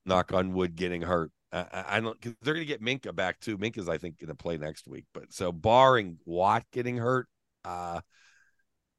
knock 0.05 0.33
on 0.33 0.53
wood, 0.53 0.75
getting 0.75 1.01
hurt, 1.01 1.31
I, 1.51 1.85
I 1.87 1.99
don't. 1.99 2.19
Cause 2.21 2.33
they're 2.41 2.53
going 2.53 2.65
to 2.65 2.77
get 2.77 2.83
Minkah 2.83 3.15
back 3.15 3.39
too. 3.39 3.57
Minkah's 3.57 3.89
I 3.89 3.97
think 3.97 4.19
going 4.19 4.29
to 4.29 4.35
play 4.35 4.57
next 4.57 4.87
week, 4.87 5.05
but 5.13 5.33
so 5.33 5.51
barring 5.51 6.17
Watt 6.25 6.63
getting 6.71 6.97
hurt, 6.97 7.27
uh, 7.65 8.01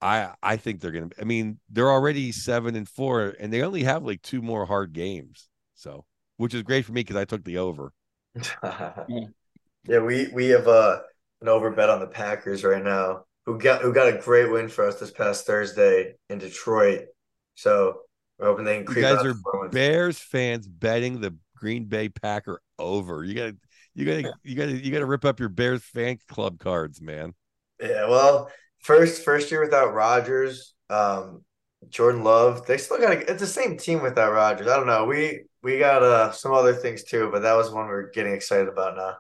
I 0.01 0.35
I 0.43 0.57
think 0.57 0.81
they're 0.81 0.91
going 0.91 1.11
to. 1.11 1.21
I 1.21 1.25
mean, 1.25 1.59
they're 1.71 1.91
already 1.91 2.33
seven 2.33 2.77
and 2.77 2.89
four, 2.89 3.35
and 3.41 3.53
they 3.53 3.63
only 3.63 3.85
have 3.85 4.05
like 4.05 4.23
two 4.23 4.43
more 4.43 4.67
hard 4.67 4.93
games, 4.93 5.49
so 5.75 6.05
which 6.37 6.55
is 6.55 6.63
great 6.63 6.85
for 6.85 6.93
me 6.93 7.01
because 7.01 7.17
I 7.17 7.25
took 7.25 7.45
the 7.45 7.59
over. 7.59 7.93
yeah, 9.87 9.99
we 9.99 10.29
we 10.33 10.49
have 10.49 10.69
uh, 10.69 11.01
an 11.41 11.49
over 11.49 11.71
bet 11.71 11.91
on 11.91 12.01
the 12.01 12.07
Packers 12.07 12.65
right 12.65 12.83
now, 12.83 13.25
who 13.47 13.59
got 13.59 13.83
who 13.83 13.93
got 13.93 14.09
a 14.09 14.19
great 14.19 14.51
win 14.51 14.69
for 14.69 14.87
us 14.87 15.01
this 15.01 15.11
past 15.11 15.47
Thursday 15.47 16.15
in 16.29 16.39
Detroit. 16.39 17.07
So 17.55 18.03
we're 18.39 18.47
hoping 18.47 18.65
they 18.65 18.83
can 18.83 18.95
You 18.95 19.03
guys 19.03 19.25
are 19.25 19.69
Bears 19.69 20.19
fans 20.19 20.67
betting 20.67 21.21
the 21.21 21.37
Green 21.57 21.85
Bay 21.85 22.09
Packer 22.09 22.61
over. 22.79 23.25
You 23.25 23.35
gotta 23.35 23.57
you 23.95 24.05
gotta 24.07 24.35
you 24.43 24.55
gotta 24.55 24.73
you 24.73 24.91
gotta 24.93 25.07
rip 25.07 25.25
up 25.25 25.41
your 25.41 25.49
Bears 25.49 25.83
fan 25.83 26.19
club 26.29 26.59
cards, 26.59 27.01
man. 27.01 27.35
Yeah, 27.81 28.09
well, 28.09 28.51
first 28.81 29.25
first 29.25 29.51
year 29.51 29.63
without 29.63 29.95
Rodgers, 29.95 30.75
um, 30.91 31.45
Jordan 31.89 32.23
Love, 32.23 32.67
they 32.67 32.79
still 32.79 32.99
got 32.99 33.13
it's 33.13 33.41
the 33.41 33.47
same 33.47 33.77
team 33.77 34.03
without 34.03 34.33
Rodgers. 34.33 34.69
I 34.69 34.77
don't 34.77 34.87
know. 34.87 35.05
We 35.05 35.45
we 35.63 35.79
got 35.79 36.03
uh 36.03 36.33
some 36.33 36.53
other 36.53 36.75
things 36.75 37.03
too, 37.03 37.29
but 37.33 37.43
that 37.43 37.55
was 37.55 37.71
one 37.71 37.87
we're 37.87 38.11
getting 38.11 38.33
excited 38.33 38.69
about 38.69 38.97
now. 38.97 39.17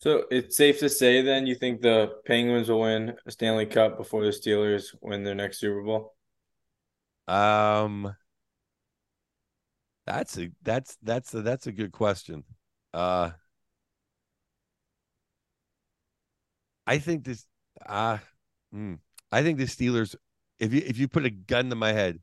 So 0.00 0.24
it's 0.30 0.56
safe 0.56 0.80
to 0.80 0.88
say 0.88 1.22
then 1.22 1.46
you 1.46 1.54
think 1.54 1.80
the 1.82 2.20
Penguins 2.26 2.68
will 2.68 2.80
win 2.80 3.16
a 3.26 3.30
Stanley 3.30 3.66
Cup 3.66 3.96
before 3.98 4.24
the 4.24 4.30
Steelers 4.30 4.94
win 5.02 5.24
their 5.24 5.34
next 5.34 5.58
Super 5.58 5.82
Bowl? 5.82 6.14
Um 7.28 8.14
that's 10.06 10.38
a 10.38 10.50
that's 10.62 10.96
that's 11.02 11.34
a, 11.34 11.42
that's 11.42 11.66
a 11.66 11.72
good 11.72 11.92
question. 11.92 12.44
Uh 12.92 13.30
I 16.86 16.98
think 16.98 17.24
this 17.24 17.46
uh 17.86 18.18
hmm, 18.72 18.94
I 19.32 19.42
think 19.42 19.58
the 19.58 19.64
Steelers 19.64 20.14
if 20.58 20.72
you 20.72 20.82
if 20.84 20.98
you 20.98 21.08
put 21.08 21.24
a 21.26 21.30
gun 21.30 21.70
to 21.70 21.76
my 21.76 21.92
head, 21.92 22.20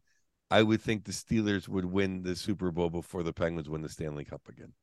I 0.52 0.64
would 0.64 0.82
think 0.82 1.04
the 1.06 1.12
Steelers 1.12 1.68
would 1.68 1.86
win 1.86 2.24
the 2.24 2.36
Super 2.36 2.72
Bowl 2.72 2.90
before 2.90 3.24
the 3.24 3.34
Penguins 3.34 3.70
win 3.70 3.82
the 3.82 3.90
Stanley 3.90 4.26
Cup 4.26 4.48
again. 4.48 4.74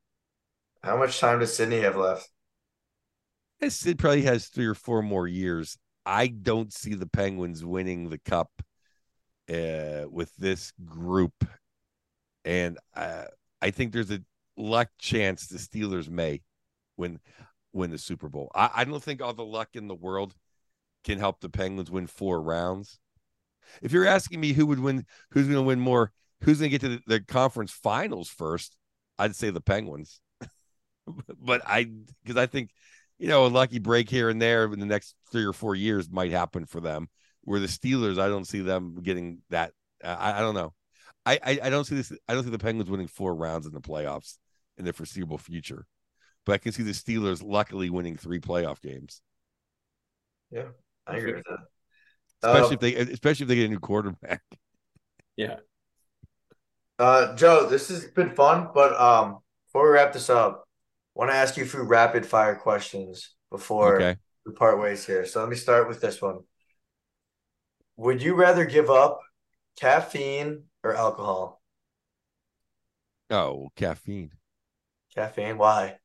How 0.85 0.97
much 0.97 1.19
time 1.19 1.41
does 1.41 1.57
Sidney 1.57 1.81
have 1.81 1.97
left? 1.97 2.31
Sid 3.69 3.99
probably 3.99 4.23
has 4.23 4.47
three 4.47 4.67
or 4.67 4.75
four 4.75 5.03
more 5.03 5.27
years. 5.27 5.77
I 6.07 6.27
don't 6.29 6.73
see 6.73 6.95
the 6.95 7.07
Penguins 7.07 7.65
winning 7.65 8.11
the 8.11 8.19
cup 8.19 8.51
uh, 9.51 10.05
with 10.11 10.35
this 10.37 10.73
group, 10.85 11.33
and 12.45 12.79
uh, 12.95 13.25
I 13.63 13.71
think 13.71 13.93
there's 13.93 14.11
a 14.11 14.21
luck 14.57 14.89
chance 14.99 15.47
the 15.47 15.59
Steelers 15.59 16.09
may 16.09 16.43
win 16.97 17.21
win 17.73 17.91
the 17.91 17.99
Super 17.99 18.29
Bowl. 18.29 18.51
I, 18.55 18.71
I 18.77 18.85
don't 18.85 19.03
think 19.03 19.21
all 19.21 19.35
the 19.35 19.45
luck 19.45 19.71
in 19.75 19.89
the 19.89 19.95
world 19.95 20.35
can 21.05 21.19
help 21.19 21.41
the 21.41 21.49
Penguins 21.49 21.91
win 21.91 22.07
four 22.07 22.41
rounds. 22.41 22.99
If 23.83 23.93
you're 23.93 24.07
asking 24.07 24.41
me 24.41 24.53
who 24.53 24.67
would 24.67 24.81
win, 24.81 25.07
who's 25.31 25.47
going 25.47 25.57
to 25.57 25.63
win 25.63 25.81
more, 25.81 26.13
who's 26.43 26.59
going 26.59 26.71
to 26.71 26.79
get 26.79 26.81
to 26.83 26.97
the, 26.97 27.03
the 27.07 27.21
conference 27.21 27.73
finals 27.73 28.29
first, 28.29 28.77
I'd 29.19 29.35
say 29.35 29.51
the 29.51 29.61
Penguins. 29.61 30.21
but 31.39 31.63
I, 31.67 31.91
because 32.23 32.37
I 32.37 32.47
think 32.47 32.71
you 33.25 33.31
know, 33.31 33.47
a 33.47 33.49
lucky 33.49 33.79
break 33.79 34.11
here 34.11 34.29
and 34.29 34.41
there 34.41 34.65
in 34.65 34.79
the 34.79 34.85
next 34.85 35.15
three 35.33 35.47
or 35.47 35.55
four 35.55 35.75
years 35.75 36.11
might 36.11 36.31
happen 36.31 36.67
for 36.67 36.79
them. 36.79 37.09
Where 37.41 37.59
the 37.59 37.67
Steelers, 37.67 38.21
I 38.21 38.29
don't 38.29 38.45
see 38.45 38.61
them 38.61 38.99
getting 39.03 39.39
that. 39.49 39.73
I, 40.05 40.35
I 40.35 40.41
don't 40.41 40.55
know. 40.55 40.75
I, 41.25 41.39
I, 41.43 41.59
I 41.63 41.71
don't 41.71 41.87
see 41.87 41.95
this. 41.95 42.13
I 42.29 42.35
don't 42.35 42.45
see 42.45 42.51
the 42.51 42.59
Penguins 42.59 42.91
winning 42.91 43.07
four 43.07 43.35
rounds 43.35 43.65
in 43.65 43.73
the 43.73 43.81
playoffs 43.81 44.37
in 44.77 44.85
the 44.85 44.93
foreseeable 44.93 45.39
future. 45.39 45.87
But 46.45 46.53
I 46.53 46.59
can 46.59 46.73
see 46.73 46.83
the 46.83 46.91
Steelers 46.91 47.43
luckily 47.43 47.89
winning 47.89 48.17
three 48.17 48.41
playoff 48.41 48.83
games. 48.83 49.23
Yeah, 50.51 50.69
I 51.07 51.17
agree 51.17 51.33
with 51.33 51.45
that. 51.45 51.61
Especially 52.47 52.69
um, 52.69 52.73
if 52.75 52.81
they, 52.81 53.13
especially 53.13 53.45
if 53.45 53.49
they 53.49 53.55
get 53.55 53.67
a 53.67 53.69
new 53.69 53.81
quarterback. 53.81 54.43
Yeah. 55.37 55.57
Uh, 56.97 57.35
Joe, 57.35 57.69
this 57.69 57.89
has 57.89 58.05
been 58.05 58.37
fun, 58.37 58.69
but 58.73 58.95
um, 59.01 59.39
before 59.67 59.89
we 59.89 59.95
wrap 59.95 60.13
this 60.13 60.31
up, 60.31 60.64
want 61.15 61.31
to 61.31 61.37
ask 61.37 61.57
you 61.57 61.65
a 61.65 61.67
few 61.67 61.83
rapid 61.83 62.27
fire 62.27 62.55
questions 62.55 63.35
before 63.51 63.97
okay. 63.97 64.17
we 64.45 64.53
part 64.53 64.81
ways 64.81 65.07
here. 65.07 65.25
So 65.27 65.41
let 65.41 65.49
me 65.49 65.57
start 65.57 65.89
with 65.89 66.01
this 66.01 66.21
one. 66.21 66.41
Would 67.97 68.23
you 68.23 68.35
rather 68.35 68.65
give 68.65 68.91
up 68.91 69.21
caffeine 69.79 70.65
or 70.83 70.95
alcohol? 70.95 71.63
Oh, 73.31 73.71
caffeine. 73.77 74.33
Caffeine. 75.15 75.57
Why? 75.57 75.99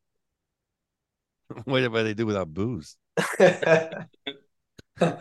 what 1.66 1.80
do 1.80 1.90
they 1.90 2.14
do 2.14 2.26
without 2.26 2.54
booze? 2.54 2.96
All 3.40 5.18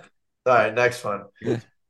right, 0.46 0.74
next 0.74 1.03
one. 1.05 1.24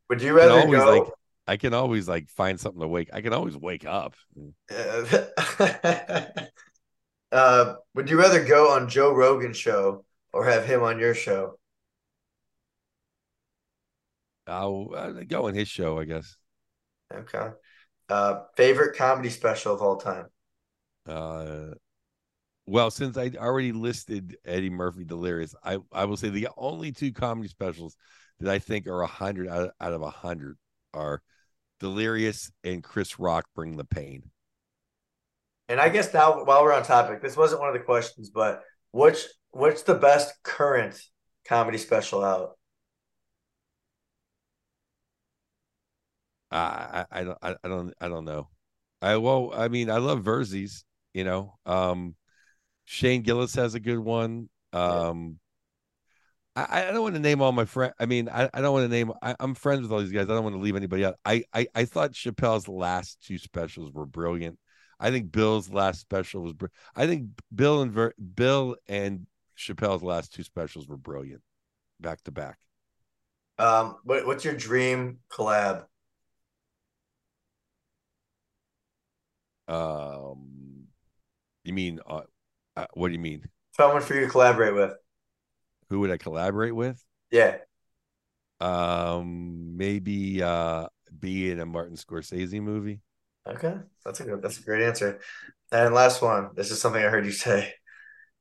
Would 0.09 0.23
you 0.23 0.33
rather 0.33 0.61
always, 0.61 0.81
go? 0.81 0.99
Like, 0.99 1.13
I 1.47 1.57
can 1.57 1.75
always 1.75 2.09
like 2.09 2.29
find 2.29 2.59
something 2.59 2.81
to 2.81 2.89
wake. 2.89 3.11
I 3.13 3.21
can 3.21 3.33
always 3.33 3.57
wake 3.57 3.85
up. 3.85 4.15
Uh, 7.31 7.77
would 7.95 8.11
you 8.11 8.19
rather 8.19 8.45
go 8.45 8.71
on 8.73 8.89
Joe 8.89 9.13
Rogan's 9.13 9.57
show 9.57 10.05
or 10.33 10.45
have 10.47 10.67
him 10.67 10.83
on 10.83 10.99
your 10.99 11.15
show? 11.15 11.59
I'll 14.47 14.91
uh, 14.97 15.11
go 15.27 15.47
on 15.47 15.55
his 15.55 15.69
show, 15.69 15.99
I 15.99 16.05
guess. 16.05 16.37
Okay. 17.15 17.51
Uh, 18.09 18.43
favorite 18.57 18.97
comedy 18.97 19.31
special 19.31 19.75
of 19.75 19.83
all 19.83 19.97
time? 19.97 20.27
Uh, 21.07 21.75
Well, 22.67 22.91
since 22.91 23.17
I 23.17 23.33
already 23.37 23.73
listed 23.73 24.37
Eddie 24.45 24.71
Murphy 24.71 25.05
Delirious, 25.05 25.55
I, 25.65 25.79
I 25.93 26.05
will 26.05 26.17
say 26.17 26.29
the 26.29 26.49
only 26.57 26.93
two 26.93 27.13
comedy 27.13 27.49
specials 27.49 27.97
that 28.41 28.51
I 28.51 28.59
think 28.59 28.87
are 28.87 29.03
a 29.03 29.07
hundred 29.07 29.49
out, 29.49 29.71
out 29.81 29.93
of 29.95 30.03
a 30.03 30.11
hundred 30.11 30.59
are 30.95 31.23
Delirious 31.81 32.53
and 32.65 32.83
Chris 32.85 33.19
Rock 33.19 33.47
Bring 33.55 33.77
the 33.77 33.85
Pain. 33.85 34.31
And 35.69 35.81
I 35.81 35.89
guess 35.91 36.13
now 36.15 36.45
while 36.45 36.63
we're 36.63 36.73
on 36.73 36.83
topic, 36.83 37.21
this 37.21 37.37
wasn't 37.37 37.61
one 37.61 37.69
of 37.69 37.75
the 37.75 37.85
questions, 37.85 38.31
but 38.31 38.63
which 38.93 39.25
what's 39.51 39.83
the 39.83 39.95
best 39.95 40.35
current 40.43 41.01
comedy 41.47 41.79
special 41.79 42.25
out? 42.25 42.53
I 46.51 47.05
I 47.11 47.25
don't 47.25 47.39
I, 47.43 47.55
I 47.63 47.69
don't 47.69 47.95
I 48.01 48.09
don't 48.09 48.25
know. 48.25 48.49
I 49.03 49.17
well 49.17 49.53
I 49.55 49.69
mean 49.69 49.91
I 49.91 49.99
love 49.99 50.23
Verzi's, 50.23 50.85
you 51.13 51.25
know. 51.25 51.59
Um 51.67 52.15
Shane 52.85 53.23
Gillis 53.23 53.55
has 53.55 53.75
a 53.75 53.81
good 53.81 53.99
one. 53.99 54.49
Um 54.73 55.39
I, 56.57 56.89
I 56.89 56.91
don't 56.91 57.03
want 57.03 57.15
to 57.15 57.21
name 57.21 57.41
all 57.41 57.53
my 57.53 57.67
friends. 57.67 57.95
I 58.01 58.07
mean, 58.07 58.29
I, 58.29 58.51
I 58.53 58.61
don't 58.61 58.73
want 58.73 58.85
to 58.85 58.89
name. 58.89 59.13
I, 59.23 59.37
am 59.39 59.55
friends 59.55 59.83
with 59.83 59.93
all 59.93 60.01
these 60.01 60.11
guys. 60.11 60.25
I 60.25 60.35
don't 60.35 60.43
want 60.43 60.57
to 60.57 60.61
leave 60.61 60.75
anybody 60.75 61.05
out. 61.05 61.15
I, 61.25 61.45
I 61.55 61.69
I 61.73 61.85
thought 61.85 62.15
Chappelle's 62.15 62.67
last 62.67 63.23
two 63.23 63.39
specials 63.39 63.93
were 63.93 64.07
brilliant. 64.07 64.59
I 65.01 65.11
think 65.11 65.31
Bill's 65.31 65.71
last 65.71 66.01
special 66.01 66.43
was. 66.43 66.53
Br- 66.53 66.67
I 66.95 67.07
think 67.07 67.29
Bill 67.55 67.83
and 67.83 67.93
Ver- 67.93 68.15
Bill 68.35 68.77
and 68.89 69.27
Chappelle's 69.57 70.03
last 70.03 70.33
two 70.33 70.43
specials 70.43 70.89
were 70.89 70.97
brilliant, 70.97 71.43
back 72.01 72.23
to 72.25 72.31
back. 72.31 72.59
Um, 73.59 73.97
what, 74.05 74.27
what's 74.27 74.45
your 74.45 74.55
dream 74.55 75.19
collab? 75.31 75.85
Um, 79.67 80.87
you 81.65 81.73
mean 81.75 82.01
uh, 82.07 82.23
uh, 82.77 82.87
what 82.95 83.09
do 83.09 83.15
you 83.15 83.21
mean? 83.21 83.45
Someone 83.77 84.01
for 84.01 84.15
you 84.15 84.21
to 84.23 84.29
collaborate 84.29 84.75
with. 84.75 84.95
Who 85.91 86.01
would 86.01 86.11
I 86.11 86.17
collaborate 86.17 86.75
with? 86.75 87.03
Yeah. 87.31 87.59
Um, 88.61 89.77
maybe 89.77 90.43
uh, 90.43 90.87
be 91.19 91.51
in 91.51 91.61
a 91.61 91.67
Martin 91.67 91.97
Scorsese 91.97 92.61
movie. 92.61 93.01
Okay, 93.47 93.77
that's 94.05 94.21
a 94.21 94.25
good. 94.25 94.43
That's 94.43 94.59
a 94.59 94.63
great 94.63 94.83
answer. 94.83 95.21
And 95.73 95.95
last 95.95 96.23
one. 96.23 96.51
This 96.55 96.71
is 96.71 96.81
something 96.81 97.03
I 97.03 97.09
heard 97.09 97.27
you 97.27 97.33
say. 97.33 97.75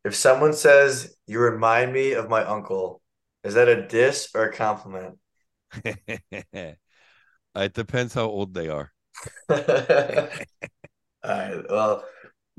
If 0.03 0.15
someone 0.15 0.53
says 0.53 1.15
you 1.25 1.39
remind 1.39 1.91
me 1.91 2.13
of 2.13 2.29
my 2.29 2.43
uncle, 2.43 3.01
is 3.43 3.55
that 3.55 3.67
a 3.67 3.87
diss 3.87 4.29
or 4.33 4.43
a 4.45 4.53
compliment? 4.53 5.17
it 5.83 6.77
depends 7.73 8.13
how 8.13 8.25
old 8.25 8.53
they 8.53 8.69
are. 8.69 8.91
All 9.49 9.57
right. 11.25 11.63
Well, 11.69 12.05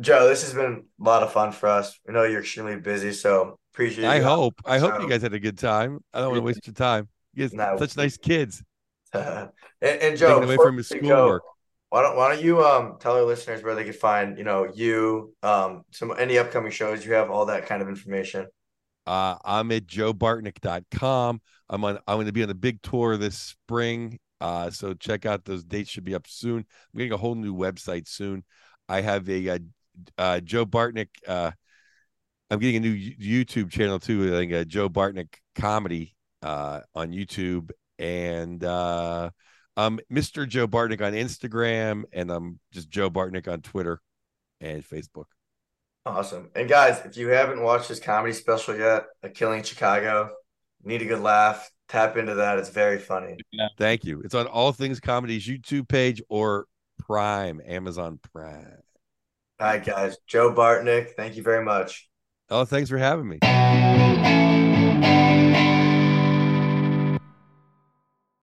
Joe, 0.00 0.28
this 0.28 0.42
has 0.42 0.54
been 0.54 0.84
a 1.00 1.04
lot 1.04 1.22
of 1.22 1.32
fun 1.32 1.52
for 1.52 1.68
us. 1.68 1.98
We 2.06 2.14
know 2.14 2.24
you're 2.24 2.40
extremely 2.40 2.76
busy, 2.76 3.12
so 3.12 3.58
appreciate. 3.72 4.06
I 4.06 4.20
hope. 4.20 4.54
I 4.64 4.78
hope 4.78 5.00
you 5.00 5.08
guys 5.08 5.22
had 5.22 5.34
a 5.34 5.40
good 5.40 5.58
time. 5.58 6.00
I 6.12 6.20
don't 6.20 6.30
want 6.30 6.38
to 6.38 6.44
waste 6.44 6.66
your 6.66 6.74
time. 6.74 7.08
You 7.34 7.44
guys, 7.44 7.54
no. 7.54 7.76
such 7.78 7.96
nice 7.96 8.16
kids. 8.16 8.62
and, 9.12 9.50
and 9.80 10.16
Joe, 10.16 10.42
away 10.42 10.56
from 10.56 10.76
his 10.76 10.88
schoolwork. 10.88 11.42
Why 11.90 12.02
don't 12.02 12.16
Why 12.16 12.34
don't 12.34 12.44
you 12.44 12.62
um 12.64 12.96
tell 13.00 13.16
our 13.16 13.22
listeners 13.22 13.62
where 13.62 13.74
they 13.74 13.84
can 13.84 13.92
find 13.92 14.36
you 14.36 14.44
know 14.44 14.70
you 14.74 15.34
um 15.42 15.82
some 15.90 16.12
any 16.18 16.38
upcoming 16.38 16.70
shows 16.70 17.04
you 17.04 17.14
have 17.14 17.30
all 17.30 17.46
that 17.46 17.66
kind 17.66 17.82
of 17.82 17.88
information. 17.88 18.46
Uh, 19.06 19.38
I'm 19.42 19.72
at 19.72 19.86
joebartnick.com. 19.86 21.40
I'm 21.70 21.84
on. 21.84 21.98
I'm 22.06 22.16
going 22.16 22.26
to 22.26 22.32
be 22.32 22.42
on 22.42 22.50
a 22.50 22.54
big 22.54 22.82
tour 22.82 23.16
this 23.16 23.38
spring. 23.38 24.18
Uh, 24.38 24.70
so 24.70 24.92
check 24.92 25.24
out 25.24 25.46
those 25.46 25.64
dates. 25.64 25.88
Should 25.88 26.04
be 26.04 26.14
up 26.14 26.26
soon. 26.28 26.58
I'm 26.58 26.98
getting 26.98 27.12
a 27.12 27.16
whole 27.16 27.34
new 27.34 27.54
website 27.54 28.06
soon. 28.06 28.44
I 28.86 29.00
have 29.00 29.26
a, 29.30 29.46
a 29.46 29.54
uh, 29.54 29.58
uh, 30.18 30.40
Joe 30.40 30.66
Bartnick. 30.66 31.08
Uh, 31.26 31.52
I'm 32.50 32.58
getting 32.58 32.76
a 32.76 32.80
new 32.80 32.94
YouTube 32.94 33.70
channel 33.70 33.98
too. 33.98 34.26
I 34.28 34.38
think 34.38 34.52
uh, 34.52 34.64
Joe 34.64 34.90
Bartnick 34.90 35.34
comedy 35.54 36.14
uh, 36.42 36.80
on 36.94 37.12
YouTube, 37.12 37.70
and 37.98 38.62
uh, 38.62 39.30
Um, 39.78 40.00
I'm 40.10 40.16
Mr. 40.16 40.46
Joe 40.48 40.66
Bartnick 40.66 41.00
on 41.00 41.12
Instagram, 41.12 42.02
and 42.12 42.32
I'm 42.32 42.58
just 42.72 42.90
Joe 42.90 43.08
Bartnick 43.10 43.46
on 43.46 43.62
Twitter 43.62 44.00
and 44.60 44.82
Facebook. 44.84 45.26
Awesome. 46.04 46.50
And 46.56 46.68
guys, 46.68 47.00
if 47.04 47.16
you 47.16 47.28
haven't 47.28 47.62
watched 47.62 47.86
his 47.86 48.00
comedy 48.00 48.32
special 48.32 48.76
yet, 48.76 49.04
A 49.22 49.28
Killing 49.28 49.62
Chicago, 49.62 50.30
need 50.82 51.02
a 51.02 51.04
good 51.04 51.20
laugh. 51.20 51.70
Tap 51.88 52.16
into 52.16 52.34
that. 52.34 52.58
It's 52.58 52.70
very 52.70 52.98
funny. 52.98 53.36
Yeah. 53.52 53.68
Thank 53.78 54.04
you. 54.04 54.20
It's 54.24 54.34
on 54.34 54.48
All 54.48 54.72
Things 54.72 54.98
Comedy's 54.98 55.46
YouTube 55.46 55.88
page 55.88 56.20
or 56.28 56.66
Prime, 56.98 57.60
Amazon 57.64 58.18
Prime. 58.32 58.82
All 59.60 59.66
right, 59.68 59.84
guys. 59.84 60.16
Joe 60.26 60.52
Bartnick, 60.52 61.10
thank 61.16 61.36
you 61.36 61.44
very 61.44 61.64
much. 61.64 62.08
Oh, 62.50 62.64
thanks 62.64 62.90
for 62.90 62.98
having 62.98 63.28
me. 63.28 63.38